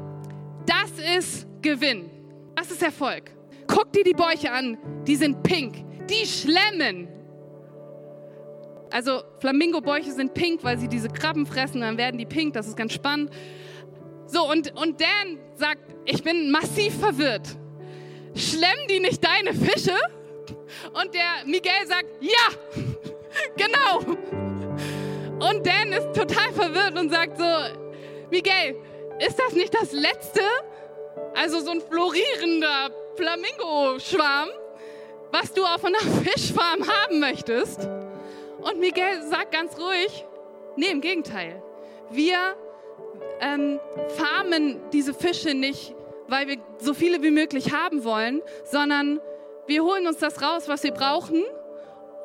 das 0.69 0.91
ist 1.17 1.47
Gewinn. 1.61 2.09
Das 2.55 2.69
ist 2.69 2.83
Erfolg. 2.83 3.31
Guck 3.67 3.91
dir 3.91 4.03
die 4.03 4.13
Bäuche 4.13 4.51
an, 4.51 4.77
die 5.07 5.15
sind 5.15 5.41
pink, 5.43 5.83
die 6.07 6.25
schlemmen. 6.25 7.07
Also 8.91 9.21
Flamingo-Bäuche 9.39 10.11
sind 10.11 10.33
pink, 10.33 10.63
weil 10.63 10.77
sie 10.77 10.87
diese 10.87 11.09
Krabben 11.09 11.45
fressen, 11.45 11.81
dann 11.81 11.97
werden 11.97 12.17
die 12.17 12.25
pink, 12.25 12.53
das 12.53 12.67
ist 12.67 12.75
ganz 12.75 12.93
spannend. 12.93 13.31
So, 14.25 14.49
und, 14.49 14.75
und 14.79 14.99
Dan 15.01 15.39
sagt, 15.55 15.95
ich 16.05 16.23
bin 16.23 16.51
massiv 16.51 16.99
verwirrt. 16.99 17.47
Schlemmen 18.35 18.87
die 18.89 18.99
nicht 18.99 19.23
deine 19.23 19.53
Fische? 19.53 19.95
Und 20.93 21.13
der 21.13 21.45
Miguel 21.45 21.87
sagt, 21.87 22.07
ja, 22.21 22.83
genau. 23.57 24.17
Und 25.39 25.65
Dan 25.65 25.93
ist 25.93 26.13
total 26.13 26.51
verwirrt 26.53 26.99
und 26.99 27.09
sagt 27.11 27.37
so, 27.37 27.45
Miguel, 28.29 28.75
ist 29.19 29.39
das 29.39 29.53
nicht 29.53 29.73
das 29.73 29.91
Letzte, 29.91 30.41
also 31.35 31.59
so 31.59 31.71
ein 31.71 31.81
florierender 31.81 32.89
Flamingo-Schwarm, 33.15 34.49
was 35.31 35.53
du 35.53 35.63
auf 35.63 35.83
einer 35.83 35.99
Fischfarm 36.23 36.87
haben 36.87 37.19
möchtest. 37.19 37.87
Und 38.61 38.79
Miguel 38.79 39.21
sagt 39.23 39.51
ganz 39.51 39.77
ruhig, 39.77 40.25
Nee, 40.79 40.91
im 40.91 41.01
Gegenteil. 41.01 41.61
Wir 42.09 42.55
ähm, 43.41 43.81
farmen 44.15 44.79
diese 44.93 45.13
Fische 45.13 45.53
nicht, 45.53 45.93
weil 46.29 46.47
wir 46.47 46.57
so 46.77 46.93
viele 46.93 47.21
wie 47.21 47.31
möglich 47.31 47.73
haben 47.73 48.05
wollen, 48.05 48.41
sondern 48.63 49.19
wir 49.67 49.83
holen 49.83 50.07
uns 50.07 50.19
das 50.19 50.41
raus, 50.41 50.69
was 50.69 50.83
wir 50.83 50.91
brauchen, 50.91 51.43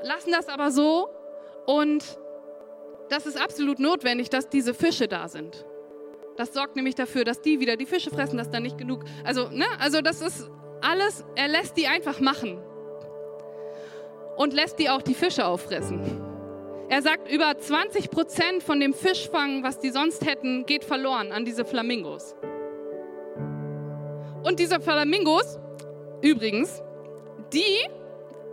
lassen 0.02 0.30
das 0.30 0.48
aber 0.48 0.70
so 0.70 1.08
und 1.66 2.04
das 3.08 3.26
ist 3.26 3.36
absolut 3.36 3.80
notwendig, 3.80 4.30
dass 4.30 4.48
diese 4.48 4.72
Fische 4.72 5.08
da 5.08 5.26
sind. 5.26 5.64
Das 6.36 6.52
sorgt 6.52 6.76
nämlich 6.76 6.94
dafür, 6.94 7.24
dass 7.24 7.40
die 7.40 7.60
wieder 7.60 7.76
die 7.76 7.86
Fische 7.86 8.10
fressen, 8.10 8.36
dass 8.38 8.50
da 8.50 8.60
nicht 8.60 8.78
genug. 8.78 9.04
Also, 9.24 9.48
ne? 9.50 9.66
Also, 9.78 10.00
das 10.00 10.20
ist 10.20 10.50
alles, 10.80 11.24
er 11.36 11.48
lässt 11.48 11.76
die 11.76 11.86
einfach 11.86 12.20
machen. 12.20 12.60
Und 14.36 14.52
lässt 14.52 14.78
die 14.80 14.90
auch 14.90 15.02
die 15.02 15.14
Fische 15.14 15.46
auffressen. 15.46 16.00
Er 16.88 17.02
sagt, 17.02 17.30
über 17.30 17.56
20 17.56 18.10
Prozent 18.10 18.62
von 18.62 18.80
dem 18.80 18.92
Fischfang, 18.92 19.62
was 19.62 19.78
die 19.78 19.90
sonst 19.90 20.26
hätten, 20.26 20.66
geht 20.66 20.84
verloren 20.84 21.32
an 21.32 21.44
diese 21.44 21.64
Flamingos. 21.64 22.34
Und 24.42 24.58
diese 24.58 24.80
Flamingos, 24.80 25.58
übrigens, 26.20 26.82
die, 27.52 27.88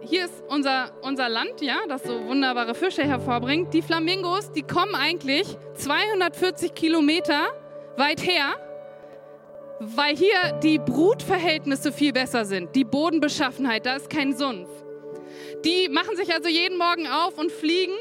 hier 0.01 0.25
ist 0.25 0.43
unser, 0.47 0.91
unser 1.01 1.27
Land, 1.27 1.61
ja, 1.61 1.79
das 1.89 2.03
so 2.03 2.25
wunderbare 2.25 2.75
Fische 2.75 3.03
hervorbringt. 3.03 3.73
Die 3.73 3.81
Flamingos, 3.81 4.51
die 4.51 4.63
kommen 4.63 4.95
eigentlich 4.95 5.57
240 5.73 6.73
Kilometer 6.73 7.47
weit 8.01 8.25
her, 8.25 8.55
weil 9.79 10.15
hier 10.15 10.53
die 10.63 10.79
Brutverhältnisse 10.79 11.91
viel 11.91 12.13
besser 12.13 12.45
sind, 12.45 12.75
die 12.75 12.83
Bodenbeschaffenheit, 12.83 13.85
da 13.85 13.95
ist 13.95 14.09
kein 14.09 14.35
Sumpf. 14.35 14.69
Die 15.63 15.87
machen 15.87 16.15
sich 16.15 16.33
also 16.33 16.49
jeden 16.49 16.79
Morgen 16.79 17.05
auf 17.07 17.37
und 17.37 17.51
fliegen 17.51 17.93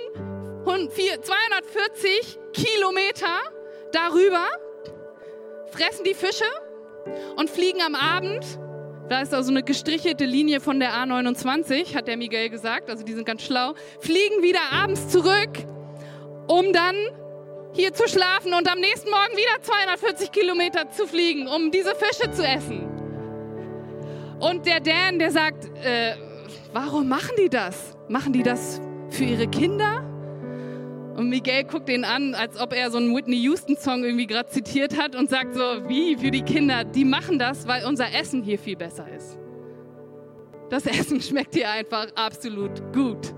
240 0.64 2.38
Kilometer 2.54 3.38
darüber, 3.92 4.46
fressen 5.70 6.04
die 6.04 6.14
Fische 6.14 6.44
und 7.36 7.50
fliegen 7.50 7.82
am 7.82 7.94
Abend. 7.94 8.44
Da 9.10 9.20
ist 9.20 9.34
also 9.34 9.50
eine 9.50 9.62
gestrichelte 9.62 10.24
Linie 10.24 10.60
von 10.60 10.80
der 10.80 10.92
A29, 10.92 11.94
hat 11.94 12.08
der 12.08 12.16
Miguel 12.16 12.48
gesagt, 12.48 12.88
also 12.88 13.04
die 13.04 13.12
sind 13.12 13.26
ganz 13.26 13.42
schlau. 13.42 13.74
Fliegen 13.98 14.42
wieder 14.42 14.60
abends 14.72 15.08
zurück, 15.08 15.50
um 16.46 16.72
dann 16.72 16.94
hier 17.72 17.92
zu 17.92 18.08
schlafen 18.08 18.52
und 18.52 18.70
am 18.70 18.78
nächsten 18.78 19.10
Morgen 19.10 19.36
wieder 19.36 19.62
240 19.62 20.32
Kilometer 20.32 20.90
zu 20.90 21.06
fliegen, 21.06 21.46
um 21.46 21.70
diese 21.70 21.94
Fische 21.94 22.30
zu 22.30 22.44
essen. 22.44 22.88
Und 24.40 24.66
der 24.66 24.80
Dan, 24.80 25.18
der 25.18 25.30
sagt, 25.30 25.66
äh, 25.84 26.14
warum 26.72 27.08
machen 27.08 27.32
die 27.38 27.48
das? 27.48 27.96
Machen 28.08 28.32
die 28.32 28.42
das 28.42 28.80
für 29.10 29.24
ihre 29.24 29.46
Kinder? 29.46 30.04
Und 31.16 31.28
Miguel 31.28 31.64
guckt 31.64 31.90
ihn 31.90 32.04
an, 32.04 32.34
als 32.34 32.58
ob 32.58 32.72
er 32.72 32.90
so 32.90 32.96
einen 32.96 33.14
Whitney 33.14 33.36
Houston-Song 33.42 34.04
irgendwie 34.04 34.26
gerade 34.26 34.48
zitiert 34.48 34.96
hat 34.96 35.14
und 35.14 35.28
sagt 35.28 35.54
so, 35.54 35.60
wie 35.86 36.16
für 36.16 36.30
die 36.30 36.42
Kinder? 36.42 36.84
Die 36.84 37.04
machen 37.04 37.38
das, 37.38 37.68
weil 37.68 37.84
unser 37.84 38.14
Essen 38.14 38.42
hier 38.42 38.58
viel 38.58 38.76
besser 38.76 39.06
ist. 39.14 39.38
Das 40.70 40.86
Essen 40.86 41.20
schmeckt 41.20 41.54
hier 41.54 41.70
einfach 41.70 42.06
absolut 42.14 42.92
gut. 42.94 43.34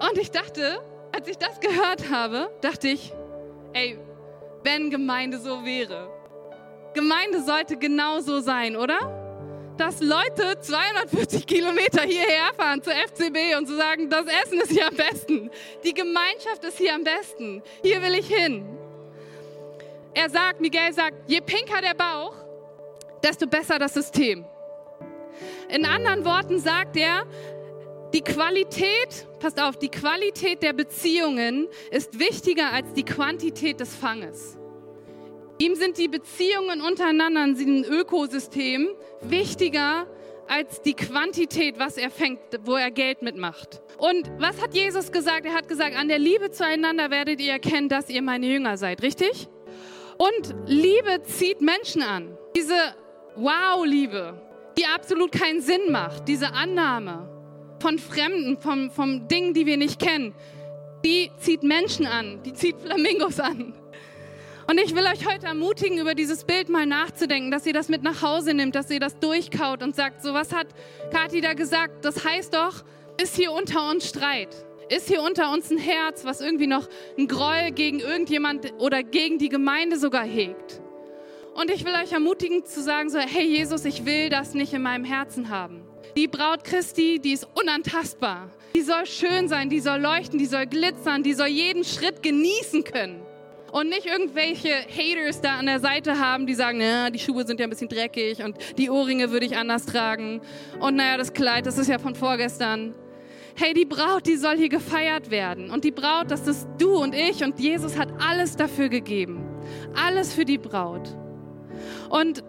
Und 0.00 0.18
ich 0.18 0.32
dachte, 0.32 0.80
als 1.14 1.28
ich 1.28 1.38
das 1.38 1.60
gehört 1.60 2.10
habe, 2.10 2.50
dachte 2.60 2.88
ich, 2.88 3.12
ey, 3.72 3.98
wenn 4.62 4.90
Gemeinde 4.90 5.38
so 5.38 5.64
wäre. 5.64 6.10
Gemeinde 6.92 7.42
sollte 7.42 7.76
genau 7.76 8.20
so 8.20 8.40
sein, 8.40 8.76
oder? 8.76 9.22
Dass 9.76 10.00
Leute 10.00 10.58
240 10.60 11.46
Kilometer 11.46 12.02
hierher 12.02 12.52
fahren 12.56 12.82
zur 12.82 12.92
FCB 12.92 13.56
und 13.58 13.66
zu 13.66 13.76
sagen, 13.76 14.08
das 14.08 14.26
Essen 14.26 14.60
ist 14.60 14.70
hier 14.70 14.86
am 14.88 14.94
besten. 14.94 15.50
Die 15.84 15.92
Gemeinschaft 15.92 16.64
ist 16.64 16.78
hier 16.78 16.94
am 16.94 17.04
besten. 17.04 17.62
Hier 17.82 18.00
will 18.02 18.14
ich 18.14 18.28
hin. 18.28 18.64
Er 20.14 20.30
sagt, 20.30 20.60
Miguel 20.60 20.92
sagt, 20.92 21.28
je 21.28 21.40
pinker 21.40 21.80
der 21.80 21.94
Bauch, 21.94 22.34
desto 23.22 23.46
besser 23.46 23.78
das 23.78 23.94
System. 23.94 24.44
In 25.68 25.84
anderen 25.84 26.24
Worten 26.24 26.60
sagt 26.60 26.96
er, 26.96 27.24
die 28.14 28.22
Qualität, 28.22 29.26
passt 29.40 29.60
auf, 29.60 29.76
die 29.76 29.88
Qualität 29.88 30.62
der 30.62 30.72
Beziehungen 30.72 31.66
ist 31.90 32.20
wichtiger 32.20 32.72
als 32.72 32.92
die 32.92 33.02
Quantität 33.02 33.80
des 33.80 33.94
Fanges. 33.94 34.56
Ihm 35.58 35.74
sind 35.74 35.98
die 35.98 36.06
Beziehungen 36.06 36.80
untereinander 36.80 37.44
in 37.44 37.54
diesem 37.56 37.84
Ökosystem 37.84 38.88
wichtiger 39.20 40.06
als 40.46 40.80
die 40.82 40.94
Quantität, 40.94 41.78
was 41.78 41.96
er 41.96 42.10
fängt, 42.10 42.38
wo 42.64 42.76
er 42.76 42.92
Geld 42.92 43.22
mitmacht. 43.22 43.80
Und 43.98 44.30
was 44.38 44.62
hat 44.62 44.74
Jesus 44.74 45.10
gesagt? 45.10 45.46
Er 45.46 45.54
hat 45.54 45.66
gesagt, 45.66 45.96
an 45.96 46.06
der 46.06 46.18
Liebe 46.18 46.50
zueinander 46.52 47.10
werdet 47.10 47.40
ihr 47.40 47.52
erkennen, 47.52 47.88
dass 47.88 48.10
ihr 48.10 48.22
meine 48.22 48.46
Jünger 48.46 48.76
seid, 48.76 49.02
richtig? 49.02 49.48
Und 50.18 50.54
Liebe 50.66 51.22
zieht 51.22 51.60
Menschen 51.60 52.02
an. 52.02 52.38
Diese 52.54 52.74
Wow-Liebe, 53.34 54.40
die 54.78 54.86
absolut 54.86 55.32
keinen 55.32 55.60
Sinn 55.60 55.90
macht, 55.90 56.28
diese 56.28 56.52
Annahme, 56.52 57.33
von 57.84 57.98
Fremden, 57.98 58.56
vom, 58.56 58.90
vom 58.90 59.28
Dingen, 59.28 59.52
die 59.52 59.66
wir 59.66 59.76
nicht 59.76 60.00
kennen. 60.00 60.32
Die 61.04 61.30
zieht 61.38 61.62
Menschen 61.62 62.06
an, 62.06 62.42
die 62.42 62.54
zieht 62.54 62.80
Flamingos 62.80 63.38
an. 63.38 63.74
Und 64.66 64.80
ich 64.80 64.94
will 64.94 65.04
euch 65.04 65.26
heute 65.30 65.48
ermutigen, 65.48 65.98
über 65.98 66.14
dieses 66.14 66.44
Bild 66.44 66.70
mal 66.70 66.86
nachzudenken, 66.86 67.50
dass 67.50 67.66
ihr 67.66 67.74
das 67.74 67.90
mit 67.90 68.02
nach 68.02 68.22
Hause 68.22 68.54
nimmt, 68.54 68.74
dass 68.74 68.90
ihr 68.90 69.00
das 69.00 69.18
durchkaut 69.18 69.82
und 69.82 69.94
sagt, 69.94 70.22
so 70.22 70.32
was 70.32 70.54
hat 70.54 70.68
Kathi 71.12 71.42
da 71.42 71.52
gesagt? 71.52 72.06
Das 72.06 72.24
heißt 72.24 72.54
doch, 72.54 72.82
ist 73.20 73.36
hier 73.36 73.52
unter 73.52 73.90
uns 73.90 74.08
Streit? 74.08 74.56
Ist 74.88 75.08
hier 75.08 75.20
unter 75.20 75.52
uns 75.52 75.70
ein 75.70 75.76
Herz, 75.76 76.24
was 76.24 76.40
irgendwie 76.40 76.66
noch 76.66 76.88
ein 77.18 77.28
Groll 77.28 77.70
gegen 77.74 78.00
irgendjemand 78.00 78.72
oder 78.78 79.02
gegen 79.02 79.36
die 79.36 79.50
Gemeinde 79.50 79.98
sogar 79.98 80.24
hegt? 80.24 80.80
Und 81.54 81.70
ich 81.70 81.84
will 81.84 81.92
euch 82.02 82.12
ermutigen 82.12 82.64
zu 82.64 82.82
sagen, 82.82 83.10
so, 83.10 83.18
hey 83.18 83.46
Jesus, 83.46 83.84
ich 83.84 84.06
will 84.06 84.30
das 84.30 84.54
nicht 84.54 84.72
in 84.72 84.80
meinem 84.80 85.04
Herzen 85.04 85.50
haben. 85.50 85.83
Die 86.16 86.28
Braut 86.28 86.62
Christi, 86.62 87.18
die 87.18 87.32
ist 87.32 87.48
unantastbar. 87.54 88.48
Die 88.76 88.82
soll 88.82 89.04
schön 89.06 89.48
sein, 89.48 89.68
die 89.68 89.80
soll 89.80 89.98
leuchten, 89.98 90.38
die 90.38 90.46
soll 90.46 90.66
glitzern, 90.66 91.24
die 91.24 91.32
soll 91.34 91.48
jeden 91.48 91.82
Schritt 91.82 92.22
genießen 92.22 92.84
können. 92.84 93.20
Und 93.72 93.88
nicht 93.88 94.06
irgendwelche 94.06 94.68
Haters 94.68 95.40
da 95.40 95.56
an 95.56 95.66
der 95.66 95.80
Seite 95.80 96.20
haben, 96.20 96.46
die 96.46 96.54
sagen, 96.54 96.80
ja, 96.80 97.10
die 97.10 97.18
Schuhe 97.18 97.44
sind 97.44 97.58
ja 97.58 97.66
ein 97.66 97.70
bisschen 97.70 97.88
dreckig 97.88 98.44
und 98.44 98.56
die 98.78 98.90
Ohrringe 98.90 99.32
würde 99.32 99.44
ich 99.44 99.56
anders 99.56 99.86
tragen. 99.86 100.40
Und 100.78 100.94
naja, 100.94 101.16
das 101.16 101.32
Kleid, 101.32 101.66
das 101.66 101.78
ist 101.78 101.88
ja 101.88 101.98
von 101.98 102.14
vorgestern. 102.14 102.94
Hey, 103.56 103.74
die 103.74 103.84
Braut, 103.84 104.28
die 104.28 104.36
soll 104.36 104.56
hier 104.56 104.68
gefeiert 104.68 105.32
werden. 105.32 105.70
Und 105.70 105.82
die 105.82 105.90
Braut, 105.90 106.30
das 106.30 106.46
ist 106.46 106.68
du 106.78 106.96
und 106.96 107.16
ich. 107.16 107.42
Und 107.42 107.58
Jesus 107.58 107.98
hat 107.98 108.08
alles 108.20 108.54
dafür 108.54 108.88
gegeben. 108.88 109.44
Alles 109.94 110.32
für 110.32 110.44
die 110.44 110.58
Braut. 110.58 111.16
Und 112.10 112.44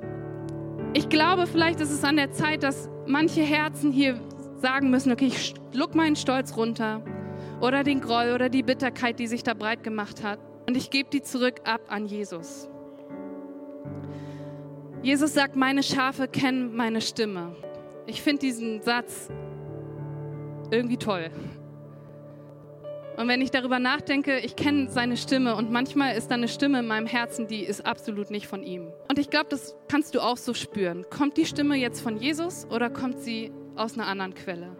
ich 0.93 1.09
glaube, 1.09 1.47
vielleicht 1.47 1.79
ist 1.79 1.91
es 1.91 2.03
an 2.03 2.17
der 2.17 2.31
Zeit, 2.31 2.61
dass 2.61 2.89
manche 3.07 3.41
Herzen 3.41 3.91
hier 3.91 4.19
sagen 4.57 4.89
müssen, 4.89 5.11
okay, 5.11 5.27
ich 5.27 5.53
schluck 5.73 5.95
meinen 5.95 6.15
Stolz 6.15 6.55
runter 6.57 7.01
oder 7.61 7.83
den 7.83 8.01
Groll 8.01 8.31
oder 8.33 8.49
die 8.49 8.63
Bitterkeit, 8.63 9.19
die 9.19 9.27
sich 9.27 9.43
da 9.43 9.53
breit 9.53 9.83
gemacht 9.83 10.23
hat 10.23 10.39
und 10.67 10.75
ich 10.75 10.89
gebe 10.89 11.09
die 11.09 11.21
zurück 11.21 11.61
ab 11.63 11.81
an 11.87 12.05
Jesus. 12.05 12.69
Jesus 15.01 15.33
sagt, 15.33 15.55
meine 15.55 15.83
Schafe 15.83 16.27
kennen 16.27 16.75
meine 16.75 16.99
Stimme. 16.99 17.55
Ich 18.07 18.21
finde 18.21 18.39
diesen 18.39 18.81
Satz 18.81 19.29
irgendwie 20.71 20.97
toll. 20.97 21.29
Und 23.17 23.29
wenn 23.29 23.41
ich 23.41 23.51
darüber 23.51 23.79
nachdenke, 23.79 24.39
ich 24.39 24.55
kenne 24.55 24.89
seine 24.89 25.15
Stimme 25.15 25.55
und 25.55 25.71
manchmal 25.71 26.17
ist 26.17 26.29
da 26.31 26.35
eine 26.35 26.49
Stimme 26.49 26.79
in 26.79 26.87
meinem 26.87 27.07
Herzen, 27.07 27.47
die 27.47 27.63
ist 27.63 27.85
absolut 27.85 28.29
nicht 28.29 28.47
von 28.47 28.61
ihm. 28.61 28.91
Und 29.09 29.17
ich 29.19 29.29
glaube, 29.29 29.47
das 29.49 29.75
kannst 29.87 30.15
du 30.15 30.19
auch 30.19 30.37
so 30.37 30.53
spüren. 30.53 31.05
Kommt 31.09 31.37
die 31.37 31.45
Stimme 31.45 31.75
jetzt 31.75 32.01
von 32.01 32.17
Jesus 32.17 32.67
oder 32.69 32.89
kommt 32.89 33.21
sie 33.21 33.51
aus 33.75 33.93
einer 33.93 34.07
anderen 34.07 34.33
Quelle? 34.33 34.75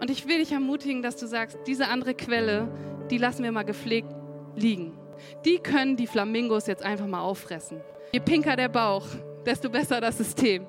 Und 0.00 0.10
ich 0.10 0.28
will 0.28 0.38
dich 0.38 0.52
ermutigen, 0.52 1.00
dass 1.00 1.16
du 1.16 1.26
sagst, 1.26 1.58
diese 1.66 1.88
andere 1.88 2.14
Quelle, 2.14 2.68
die 3.10 3.16
lassen 3.16 3.42
wir 3.42 3.52
mal 3.52 3.62
gepflegt 3.62 4.14
liegen. 4.54 4.98
Die 5.46 5.58
können 5.58 5.96
die 5.96 6.06
Flamingos 6.06 6.66
jetzt 6.66 6.82
einfach 6.82 7.06
mal 7.06 7.20
auffressen. 7.20 7.80
Je 8.12 8.20
pinker 8.20 8.56
der 8.56 8.68
Bauch, 8.68 9.06
desto 9.46 9.70
besser 9.70 10.00
das 10.02 10.18
System. 10.18 10.66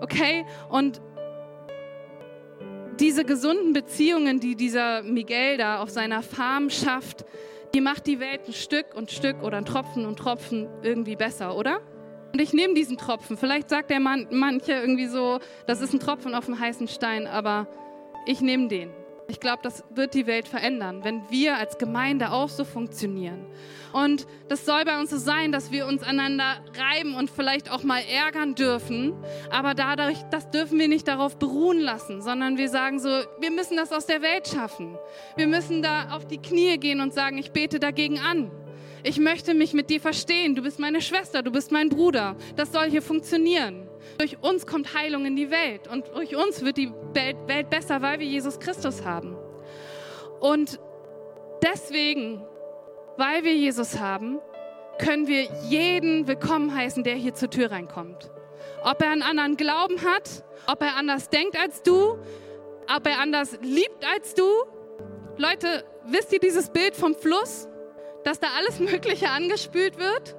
Okay? 0.00 0.44
Und 0.68 1.00
diese 3.00 3.24
gesunden 3.24 3.72
Beziehungen, 3.72 4.40
die 4.40 4.56
dieser 4.56 5.02
Miguel 5.02 5.56
da 5.56 5.80
auf 5.80 5.90
seiner 5.90 6.22
Farm 6.22 6.70
schafft, 6.70 7.24
die 7.74 7.80
macht 7.80 8.06
die 8.06 8.20
Welt 8.20 8.42
ein 8.46 8.52
Stück 8.52 8.94
und 8.94 9.10
Stück 9.10 9.42
oder 9.42 9.58
ein 9.58 9.64
Tropfen 9.64 10.06
und 10.06 10.18
Tropfen 10.18 10.68
irgendwie 10.82 11.16
besser, 11.16 11.56
oder? 11.56 11.80
Und 12.32 12.40
ich 12.40 12.52
nehme 12.52 12.74
diesen 12.74 12.96
Tropfen. 12.96 13.36
Vielleicht 13.36 13.68
sagt 13.68 13.90
der 13.90 14.00
Mann, 14.00 14.26
manche 14.30 14.72
irgendwie 14.72 15.06
so, 15.06 15.38
das 15.66 15.80
ist 15.80 15.92
ein 15.92 16.00
Tropfen 16.00 16.34
auf 16.34 16.46
dem 16.46 16.58
heißen 16.58 16.88
Stein, 16.88 17.26
aber 17.26 17.68
ich 18.26 18.40
nehme 18.40 18.68
den. 18.68 18.90
Ich 19.30 19.40
glaube, 19.40 19.60
das 19.62 19.84
wird 19.90 20.14
die 20.14 20.26
Welt 20.26 20.48
verändern, 20.48 21.04
wenn 21.04 21.28
wir 21.28 21.58
als 21.58 21.76
Gemeinde 21.76 22.32
auch 22.32 22.48
so 22.48 22.64
funktionieren. 22.64 23.44
Und 23.92 24.26
das 24.48 24.64
soll 24.64 24.86
bei 24.86 24.98
uns 24.98 25.10
so 25.10 25.18
sein, 25.18 25.52
dass 25.52 25.70
wir 25.70 25.86
uns 25.86 26.02
aneinander 26.02 26.64
reiben 26.78 27.14
und 27.14 27.30
vielleicht 27.30 27.70
auch 27.70 27.82
mal 27.82 28.00
ärgern 28.00 28.54
dürfen. 28.54 29.12
Aber 29.50 29.74
dadurch, 29.74 30.16
das 30.30 30.50
dürfen 30.50 30.78
wir 30.78 30.88
nicht 30.88 31.06
darauf 31.08 31.38
beruhen 31.38 31.78
lassen, 31.78 32.22
sondern 32.22 32.56
wir 32.56 32.70
sagen 32.70 33.00
so, 33.00 33.08
wir 33.08 33.50
müssen 33.50 33.76
das 33.76 33.92
aus 33.92 34.06
der 34.06 34.22
Welt 34.22 34.48
schaffen. 34.48 34.96
Wir 35.36 35.46
müssen 35.46 35.82
da 35.82 36.08
auf 36.12 36.26
die 36.26 36.38
Knie 36.38 36.78
gehen 36.78 37.02
und 37.02 37.12
sagen, 37.12 37.36
ich 37.36 37.52
bete 37.52 37.78
dagegen 37.78 38.18
an. 38.20 38.50
Ich 39.02 39.18
möchte 39.18 39.52
mich 39.52 39.74
mit 39.74 39.90
dir 39.90 40.00
verstehen. 40.00 40.54
Du 40.54 40.62
bist 40.62 40.78
meine 40.78 41.02
Schwester, 41.02 41.42
du 41.42 41.50
bist 41.50 41.70
mein 41.70 41.90
Bruder. 41.90 42.34
Das 42.56 42.72
soll 42.72 42.90
hier 42.90 43.02
funktionieren. 43.02 43.87
Durch 44.18 44.42
uns 44.42 44.66
kommt 44.66 44.94
Heilung 44.94 45.26
in 45.26 45.36
die 45.36 45.50
Welt 45.50 45.86
und 45.86 46.08
durch 46.12 46.34
uns 46.34 46.64
wird 46.64 46.76
die 46.76 46.92
Welt 47.12 47.70
besser, 47.70 48.02
weil 48.02 48.18
wir 48.18 48.26
Jesus 48.26 48.58
Christus 48.58 49.04
haben. 49.04 49.36
Und 50.40 50.80
deswegen, 51.62 52.44
weil 53.16 53.44
wir 53.44 53.54
Jesus 53.54 54.00
haben, 54.00 54.40
können 54.98 55.28
wir 55.28 55.44
jeden 55.68 56.26
willkommen 56.26 56.74
heißen, 56.74 57.04
der 57.04 57.14
hier 57.14 57.34
zur 57.34 57.48
Tür 57.48 57.70
reinkommt. 57.70 58.32
Ob 58.82 59.00
er 59.02 59.10
einen 59.10 59.22
anderen 59.22 59.56
Glauben 59.56 60.02
hat, 60.02 60.44
ob 60.66 60.82
er 60.82 60.96
anders 60.96 61.30
denkt 61.30 61.56
als 61.56 61.82
du, 61.84 62.18
ob 62.92 63.06
er 63.06 63.20
anders 63.20 63.56
liebt 63.62 64.04
als 64.12 64.34
du. 64.34 64.44
Leute, 65.36 65.84
wisst 66.06 66.32
ihr 66.32 66.40
dieses 66.40 66.70
Bild 66.70 66.96
vom 66.96 67.14
Fluss, 67.14 67.68
dass 68.24 68.40
da 68.40 68.48
alles 68.56 68.80
Mögliche 68.80 69.30
angespült 69.30 69.96
wird? 69.96 70.37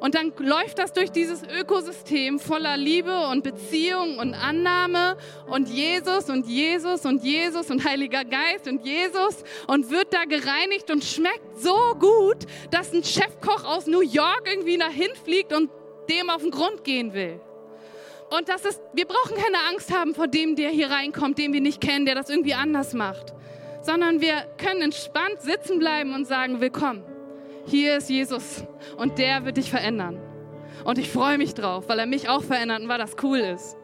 Und 0.00 0.14
dann 0.14 0.32
läuft 0.38 0.78
das 0.78 0.92
durch 0.92 1.10
dieses 1.10 1.42
Ökosystem 1.42 2.38
voller 2.38 2.76
Liebe 2.76 3.28
und 3.28 3.42
Beziehung 3.42 4.18
und 4.18 4.34
Annahme 4.34 5.16
und 5.46 5.68
Jesus 5.68 6.30
und 6.30 6.46
Jesus 6.46 7.04
und 7.04 7.24
Jesus 7.24 7.70
und 7.70 7.84
Heiliger 7.84 8.24
Geist 8.24 8.68
und 8.68 8.84
Jesus 8.84 9.44
und 9.66 9.90
wird 9.90 10.12
da 10.12 10.24
gereinigt 10.24 10.90
und 10.90 11.04
schmeckt 11.04 11.58
so 11.58 11.76
gut, 11.98 12.46
dass 12.70 12.92
ein 12.92 13.02
Chefkoch 13.02 13.64
aus 13.64 13.86
New 13.86 14.02
York 14.02 14.42
irgendwie 14.50 14.78
dahin 14.78 15.10
fliegt 15.24 15.52
und 15.52 15.70
dem 16.08 16.30
auf 16.30 16.42
den 16.42 16.50
Grund 16.50 16.84
gehen 16.84 17.12
will. 17.12 17.40
Und 18.30 18.48
das 18.48 18.64
ist, 18.64 18.80
wir 18.92 19.06
brauchen 19.06 19.36
keine 19.36 19.58
Angst 19.70 19.92
haben 19.92 20.14
vor 20.14 20.28
dem, 20.28 20.54
der 20.54 20.70
hier 20.70 20.90
reinkommt, 20.90 21.38
den 21.38 21.52
wir 21.52 21.60
nicht 21.60 21.80
kennen, 21.80 22.04
der 22.04 22.14
das 22.14 22.28
irgendwie 22.28 22.54
anders 22.54 22.92
macht, 22.92 23.32
sondern 23.82 24.20
wir 24.20 24.46
können 24.58 24.82
entspannt 24.82 25.40
sitzen 25.40 25.78
bleiben 25.78 26.14
und 26.14 26.26
sagen, 26.26 26.60
willkommen 26.60 27.17
hier 27.68 27.98
ist 27.98 28.10
Jesus 28.10 28.64
und 28.96 29.18
der 29.18 29.44
wird 29.44 29.56
dich 29.56 29.70
verändern. 29.70 30.18
Und 30.84 30.98
ich 30.98 31.10
freue 31.10 31.38
mich 31.38 31.54
drauf, 31.54 31.88
weil 31.88 31.98
er 31.98 32.06
mich 32.06 32.28
auch 32.28 32.42
verändert 32.42 32.80
und 32.80 32.88
weil 32.88 32.98
das 32.98 33.16
cool 33.22 33.38
ist. 33.38 33.76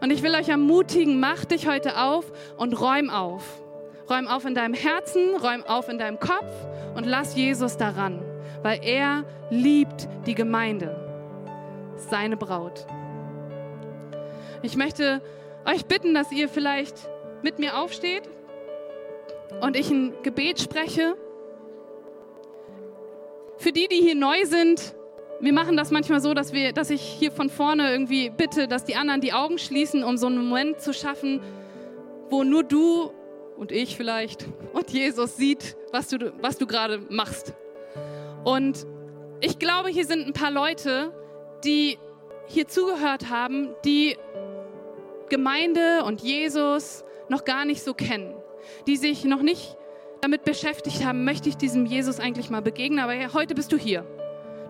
Und 0.00 0.10
ich 0.10 0.22
will 0.22 0.34
euch 0.34 0.48
ermutigen, 0.48 1.20
mach 1.20 1.44
dich 1.44 1.66
heute 1.66 1.98
auf 1.98 2.30
und 2.56 2.78
räum 2.80 3.10
auf. 3.10 3.42
Räum 4.08 4.28
auf 4.28 4.44
in 4.44 4.54
deinem 4.54 4.74
Herzen, 4.74 5.34
räum 5.36 5.64
auf 5.64 5.88
in 5.88 5.98
deinem 5.98 6.20
Kopf 6.20 6.46
und 6.94 7.06
lass 7.06 7.34
Jesus 7.34 7.76
daran, 7.76 8.22
weil 8.62 8.80
er 8.84 9.24
liebt 9.50 10.08
die 10.26 10.34
Gemeinde, 10.34 10.94
seine 11.96 12.36
Braut. 12.36 12.86
Ich 14.62 14.76
möchte 14.76 15.22
euch 15.64 15.86
bitten, 15.86 16.14
dass 16.14 16.30
ihr 16.30 16.48
vielleicht 16.48 17.08
mit 17.42 17.58
mir 17.58 17.78
aufsteht 17.78 18.22
und 19.60 19.76
ich 19.76 19.90
ein 19.90 20.12
Gebet 20.22 20.60
spreche. 20.60 21.16
Für 23.58 23.72
die, 23.72 23.88
die 23.88 23.96
hier 23.96 24.14
neu 24.14 24.44
sind, 24.44 24.94
wir 25.40 25.52
machen 25.52 25.76
das 25.76 25.90
manchmal 25.90 26.20
so, 26.20 26.34
dass, 26.34 26.52
wir, 26.52 26.72
dass 26.72 26.90
ich 26.90 27.00
hier 27.00 27.30
von 27.30 27.50
vorne 27.50 27.90
irgendwie 27.90 28.30
bitte, 28.30 28.68
dass 28.68 28.84
die 28.84 28.96
anderen 28.96 29.20
die 29.20 29.32
Augen 29.32 29.58
schließen, 29.58 30.02
um 30.04 30.16
so 30.16 30.26
einen 30.26 30.46
Moment 30.46 30.80
zu 30.80 30.92
schaffen, 30.92 31.40
wo 32.30 32.44
nur 32.44 32.62
du 32.62 33.12
und 33.56 33.72
ich 33.72 33.96
vielleicht 33.96 34.46
und 34.72 34.90
Jesus 34.90 35.36
sieht, 35.36 35.76
was 35.92 36.08
du, 36.08 36.32
was 36.40 36.58
du 36.58 36.66
gerade 36.66 37.00
machst. 37.08 37.54
Und 38.44 38.86
ich 39.40 39.58
glaube, 39.58 39.88
hier 39.88 40.04
sind 40.04 40.26
ein 40.26 40.32
paar 40.32 40.50
Leute, 40.50 41.12
die 41.64 41.98
hier 42.46 42.68
zugehört 42.68 43.30
haben, 43.30 43.74
die 43.84 44.16
Gemeinde 45.28 46.04
und 46.04 46.20
Jesus 46.20 47.04
noch 47.28 47.44
gar 47.44 47.64
nicht 47.64 47.82
so 47.82 47.94
kennen, 47.94 48.34
die 48.86 48.96
sich 48.96 49.24
noch 49.24 49.42
nicht 49.42 49.76
damit 50.26 50.42
beschäftigt 50.42 51.04
haben, 51.04 51.24
möchte 51.24 51.48
ich 51.48 51.56
diesem 51.56 51.86
Jesus 51.86 52.18
eigentlich 52.18 52.50
mal 52.50 52.60
begegnen, 52.60 52.98
aber 52.98 53.12
heute 53.32 53.54
bist 53.54 53.70
du 53.70 53.76
hier. 53.76 54.04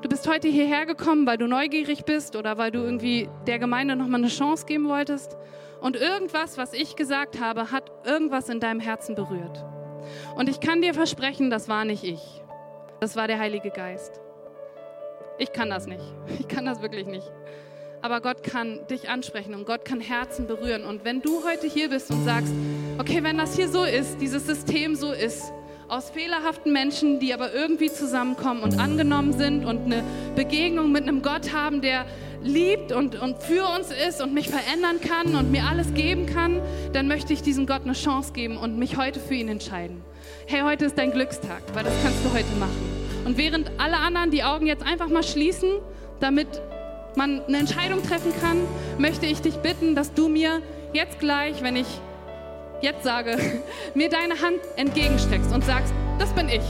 Du 0.02 0.08
bist 0.10 0.28
heute 0.28 0.48
hierher 0.48 0.84
gekommen, 0.84 1.26
weil 1.26 1.38
du 1.38 1.46
neugierig 1.46 2.04
bist 2.04 2.36
oder 2.36 2.58
weil 2.58 2.70
du 2.70 2.80
irgendwie 2.80 3.30
der 3.46 3.58
Gemeinde 3.58 3.96
nochmal 3.96 4.20
eine 4.20 4.28
Chance 4.28 4.66
geben 4.66 4.86
wolltest. 4.86 5.38
Und 5.80 5.96
irgendwas, 5.96 6.58
was 6.58 6.74
ich 6.74 6.94
gesagt 6.94 7.40
habe, 7.40 7.70
hat 7.72 7.90
irgendwas 8.04 8.50
in 8.50 8.60
deinem 8.60 8.80
Herzen 8.80 9.14
berührt. 9.14 9.64
Und 10.36 10.50
ich 10.50 10.60
kann 10.60 10.82
dir 10.82 10.92
versprechen, 10.92 11.48
das 11.48 11.70
war 11.70 11.86
nicht 11.86 12.04
ich. 12.04 12.42
Das 13.00 13.16
war 13.16 13.26
der 13.26 13.38
Heilige 13.38 13.70
Geist. 13.70 14.20
Ich 15.38 15.54
kann 15.54 15.70
das 15.70 15.86
nicht. 15.86 16.04
Ich 16.38 16.48
kann 16.48 16.66
das 16.66 16.82
wirklich 16.82 17.06
nicht. 17.06 17.32
Aber 18.02 18.20
Gott 18.20 18.42
kann 18.42 18.86
dich 18.88 19.08
ansprechen 19.08 19.54
und 19.54 19.66
Gott 19.66 19.84
kann 19.84 20.00
Herzen 20.00 20.46
berühren. 20.46 20.84
Und 20.84 21.04
wenn 21.04 21.22
du 21.22 21.44
heute 21.44 21.66
hier 21.66 21.88
bist 21.88 22.10
und 22.10 22.24
sagst, 22.24 22.52
okay, 22.98 23.22
wenn 23.22 23.38
das 23.38 23.56
hier 23.56 23.68
so 23.68 23.84
ist, 23.84 24.20
dieses 24.20 24.46
System 24.46 24.94
so 24.94 25.12
ist, 25.12 25.52
aus 25.88 26.10
fehlerhaften 26.10 26.72
Menschen, 26.72 27.20
die 27.20 27.32
aber 27.32 27.52
irgendwie 27.54 27.90
zusammenkommen 27.90 28.62
und 28.62 28.78
angenommen 28.78 29.32
sind 29.32 29.64
und 29.64 29.84
eine 29.84 30.02
Begegnung 30.34 30.90
mit 30.90 31.04
einem 31.04 31.22
Gott 31.22 31.52
haben, 31.52 31.80
der 31.80 32.06
liebt 32.42 32.92
und, 32.92 33.20
und 33.20 33.42
für 33.42 33.64
uns 33.76 33.90
ist 33.90 34.20
und 34.20 34.34
mich 34.34 34.48
verändern 34.48 35.00
kann 35.00 35.34
und 35.34 35.50
mir 35.50 35.64
alles 35.64 35.94
geben 35.94 36.26
kann, 36.26 36.60
dann 36.92 37.08
möchte 37.08 37.32
ich 37.32 37.42
diesem 37.42 37.66
Gott 37.66 37.82
eine 37.84 37.92
Chance 37.92 38.32
geben 38.32 38.56
und 38.56 38.78
mich 38.78 38.96
heute 38.96 39.20
für 39.20 39.34
ihn 39.34 39.48
entscheiden. 39.48 40.02
Hey, 40.46 40.62
heute 40.62 40.86
ist 40.86 40.98
dein 40.98 41.12
Glückstag, 41.12 41.62
weil 41.74 41.84
das 41.84 41.94
kannst 42.02 42.24
du 42.24 42.32
heute 42.32 42.52
machen. 42.58 43.06
Und 43.24 43.38
während 43.38 43.70
alle 43.78 43.96
anderen 43.96 44.30
die 44.30 44.44
Augen 44.44 44.66
jetzt 44.66 44.84
einfach 44.84 45.08
mal 45.08 45.22
schließen, 45.22 45.70
damit 46.20 46.48
man 47.16 47.42
eine 47.46 47.58
Entscheidung 47.58 48.02
treffen 48.02 48.32
kann, 48.40 48.58
möchte 48.98 49.26
ich 49.26 49.40
dich 49.40 49.56
bitten, 49.56 49.94
dass 49.94 50.12
du 50.12 50.28
mir 50.28 50.62
jetzt 50.92 51.18
gleich, 51.18 51.62
wenn 51.62 51.76
ich 51.76 51.86
jetzt 52.82 53.04
sage, 53.04 53.36
mir 53.94 54.08
deine 54.08 54.40
Hand 54.40 54.60
entgegensteckst 54.76 55.52
und 55.52 55.64
sagst, 55.64 55.92
das 56.18 56.32
bin 56.32 56.48
ich. 56.48 56.62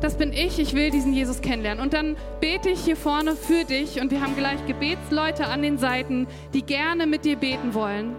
Das 0.00 0.16
bin 0.16 0.32
ich, 0.32 0.58
ich 0.58 0.74
will 0.74 0.90
diesen 0.90 1.12
Jesus 1.12 1.42
kennenlernen. 1.42 1.82
Und 1.82 1.92
dann 1.92 2.16
bete 2.40 2.70
ich 2.70 2.80
hier 2.80 2.96
vorne 2.96 3.36
für 3.36 3.64
dich 3.64 4.00
und 4.00 4.10
wir 4.10 4.20
haben 4.20 4.34
gleich 4.36 4.66
Gebetsleute 4.66 5.46
an 5.46 5.62
den 5.62 5.78
Seiten, 5.78 6.26
die 6.54 6.62
gerne 6.62 7.06
mit 7.06 7.24
dir 7.24 7.36
beten 7.36 7.72
wollen. 7.72 8.16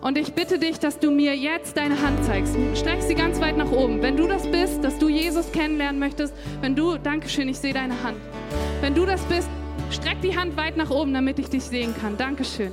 Und 0.00 0.16
ich 0.16 0.32
bitte 0.34 0.60
dich, 0.60 0.78
dass 0.78 1.00
du 1.00 1.10
mir 1.10 1.34
jetzt 1.34 1.76
deine 1.76 2.00
Hand 2.00 2.24
zeigst. 2.24 2.54
Streck 2.76 3.02
sie 3.02 3.16
ganz 3.16 3.40
weit 3.40 3.56
nach 3.56 3.72
oben. 3.72 4.00
Wenn 4.00 4.16
du 4.16 4.28
das 4.28 4.46
bist, 4.46 4.84
dass 4.84 4.96
du 4.98 5.08
Jesus 5.08 5.50
kennenlernen 5.50 5.98
möchtest, 5.98 6.32
wenn 6.60 6.76
du, 6.76 6.98
Dankeschön, 6.98 7.48
ich 7.48 7.58
sehe 7.58 7.74
deine 7.74 8.00
Hand. 8.04 8.18
Wenn 8.80 8.94
du 8.94 9.04
das 9.04 9.20
bist, 9.22 9.48
streck 9.90 10.20
die 10.22 10.36
Hand 10.36 10.56
weit 10.56 10.76
nach 10.76 10.90
oben, 10.90 11.14
damit 11.14 11.38
ich 11.38 11.48
dich 11.48 11.64
sehen 11.64 11.94
kann. 12.00 12.16
Dankeschön. 12.16 12.72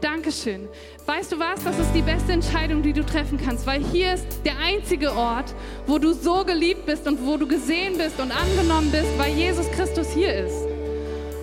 Dankeschön. 0.00 0.68
Weißt 1.06 1.32
du 1.32 1.38
was? 1.38 1.64
Das 1.64 1.78
ist 1.78 1.92
die 1.94 2.02
beste 2.02 2.32
Entscheidung, 2.32 2.82
die 2.82 2.92
du 2.92 3.04
treffen 3.04 3.38
kannst, 3.42 3.66
weil 3.66 3.82
hier 3.82 4.14
ist 4.14 4.26
der 4.44 4.58
einzige 4.58 5.12
Ort, 5.12 5.54
wo 5.86 5.98
du 5.98 6.12
so 6.12 6.44
geliebt 6.44 6.86
bist 6.86 7.06
und 7.06 7.24
wo 7.24 7.36
du 7.36 7.46
gesehen 7.46 7.96
bist 7.96 8.20
und 8.20 8.30
angenommen 8.30 8.90
bist, 8.90 9.18
weil 9.18 9.32
Jesus 9.34 9.70
Christus 9.70 10.10
hier 10.12 10.34
ist. 10.34 10.66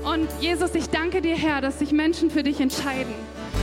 Und 0.03 0.27
Jesus, 0.39 0.75
ich 0.75 0.89
danke 0.89 1.21
dir, 1.21 1.35
Herr, 1.35 1.61
dass 1.61 1.79
sich 1.79 1.91
Menschen 1.91 2.29
für 2.29 2.43
dich 2.43 2.59
entscheiden. 2.59 3.13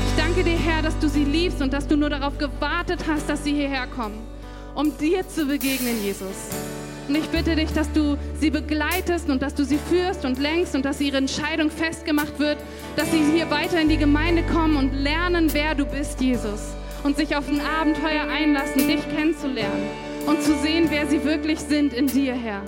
Ich 0.08 0.22
danke 0.22 0.42
dir, 0.42 0.56
Herr, 0.56 0.82
dass 0.82 0.98
du 0.98 1.08
sie 1.08 1.24
liebst 1.24 1.60
und 1.60 1.72
dass 1.72 1.86
du 1.86 1.96
nur 1.96 2.10
darauf 2.10 2.38
gewartet 2.38 3.04
hast, 3.06 3.28
dass 3.28 3.44
sie 3.44 3.52
hierher 3.52 3.86
kommen, 3.86 4.18
um 4.74 4.96
dir 4.96 5.28
zu 5.28 5.46
begegnen, 5.46 6.02
Jesus. 6.02 6.48
Und 7.10 7.16
ich 7.16 7.28
bitte 7.30 7.56
dich, 7.56 7.72
dass 7.72 7.90
du 7.90 8.16
sie 8.38 8.50
begleitest 8.50 9.30
und 9.30 9.42
dass 9.42 9.52
du 9.56 9.64
sie 9.64 9.78
führst 9.78 10.24
und 10.24 10.38
lenkst 10.38 10.76
und 10.76 10.84
dass 10.84 11.00
ihre 11.00 11.16
Entscheidung 11.16 11.68
festgemacht 11.68 12.38
wird, 12.38 12.56
dass 12.94 13.10
sie 13.10 13.20
hier 13.34 13.50
weiter 13.50 13.80
in 13.80 13.88
die 13.88 13.96
Gemeinde 13.96 14.44
kommen 14.44 14.76
und 14.76 14.94
lernen, 14.94 15.48
wer 15.52 15.74
du 15.74 15.86
bist, 15.86 16.20
Jesus. 16.20 16.60
Und 17.02 17.16
sich 17.16 17.34
auf 17.34 17.48
ein 17.48 17.60
Abenteuer 17.80 18.28
einlassen, 18.28 18.86
dich 18.86 19.00
kennenzulernen 19.12 19.88
und 20.28 20.40
zu 20.40 20.54
sehen, 20.58 20.86
wer 20.90 21.08
sie 21.08 21.24
wirklich 21.24 21.58
sind 21.58 21.92
in 21.94 22.06
dir, 22.06 22.32
Herr. 22.32 22.62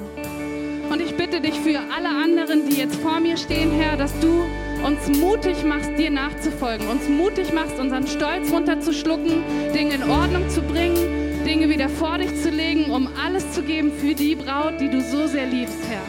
Und 0.91 1.01
ich 1.01 1.17
bitte 1.17 1.41
dich 1.41 1.55
für 1.61 1.79
alle 1.97 2.09
anderen, 2.09 2.69
die 2.69 2.79
jetzt 2.79 2.97
vor 2.97 3.21
mir 3.21 3.37
stehen, 3.37 3.71
Herr, 3.71 3.97
dass 3.97 4.13
du 4.19 4.45
uns 4.85 5.21
mutig 5.21 5.63
machst, 5.63 5.97
dir 5.97 6.11
nachzufolgen, 6.11 6.89
uns 6.89 7.09
mutig 7.09 7.53
machst, 7.53 7.79
unseren 7.79 8.09
Stolz 8.09 8.51
runterzuschlucken, 8.51 9.45
Dinge 9.73 9.95
in 9.95 10.11
Ordnung 10.11 10.49
zu 10.49 10.63
bringen 10.63 11.32
Dinge 11.45 11.69
wieder 11.69 11.89
vor 11.89 12.19
dich 12.19 12.43
zu 12.43 12.51
legen, 12.51 12.91
um 12.91 13.09
alles 13.25 13.53
zu 13.53 13.63
geben 13.63 13.93
für 13.93 14.15
die 14.15 14.35
Braut, 14.35 14.81
die 14.81 14.89
du 14.89 15.01
so 15.01 15.27
sehr 15.27 15.47
liebst, 15.47 15.79
Herr. 15.89 16.03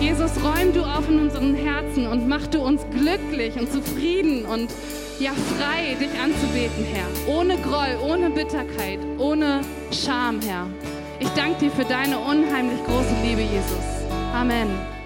Jesus, 0.00 0.30
räum 0.42 0.72
du 0.72 0.82
auf 0.82 1.08
in 1.08 1.20
unseren 1.20 1.54
Herzen 1.54 2.06
und 2.06 2.28
mach 2.28 2.46
du 2.46 2.60
uns 2.60 2.82
glücklich 2.90 3.54
und 3.58 3.70
zufrieden 3.70 4.44
und 4.44 4.70
ja 5.18 5.32
frei, 5.32 5.96
dich 6.00 6.10
anzubeten, 6.20 6.84
Herr. 6.84 7.34
Ohne 7.34 7.56
Groll, 7.58 7.98
ohne 8.08 8.30
Bitterkeit, 8.30 9.00
ohne 9.18 9.60
Scham, 9.90 10.40
Herr. 10.40 10.66
Ich 11.20 11.28
danke 11.30 11.58
dir 11.58 11.70
für 11.70 11.84
deine 11.84 12.18
unheimlich 12.18 12.78
große 12.84 13.14
Liebe, 13.24 13.42
Jesus. 13.42 14.06
Amen. 14.32 14.97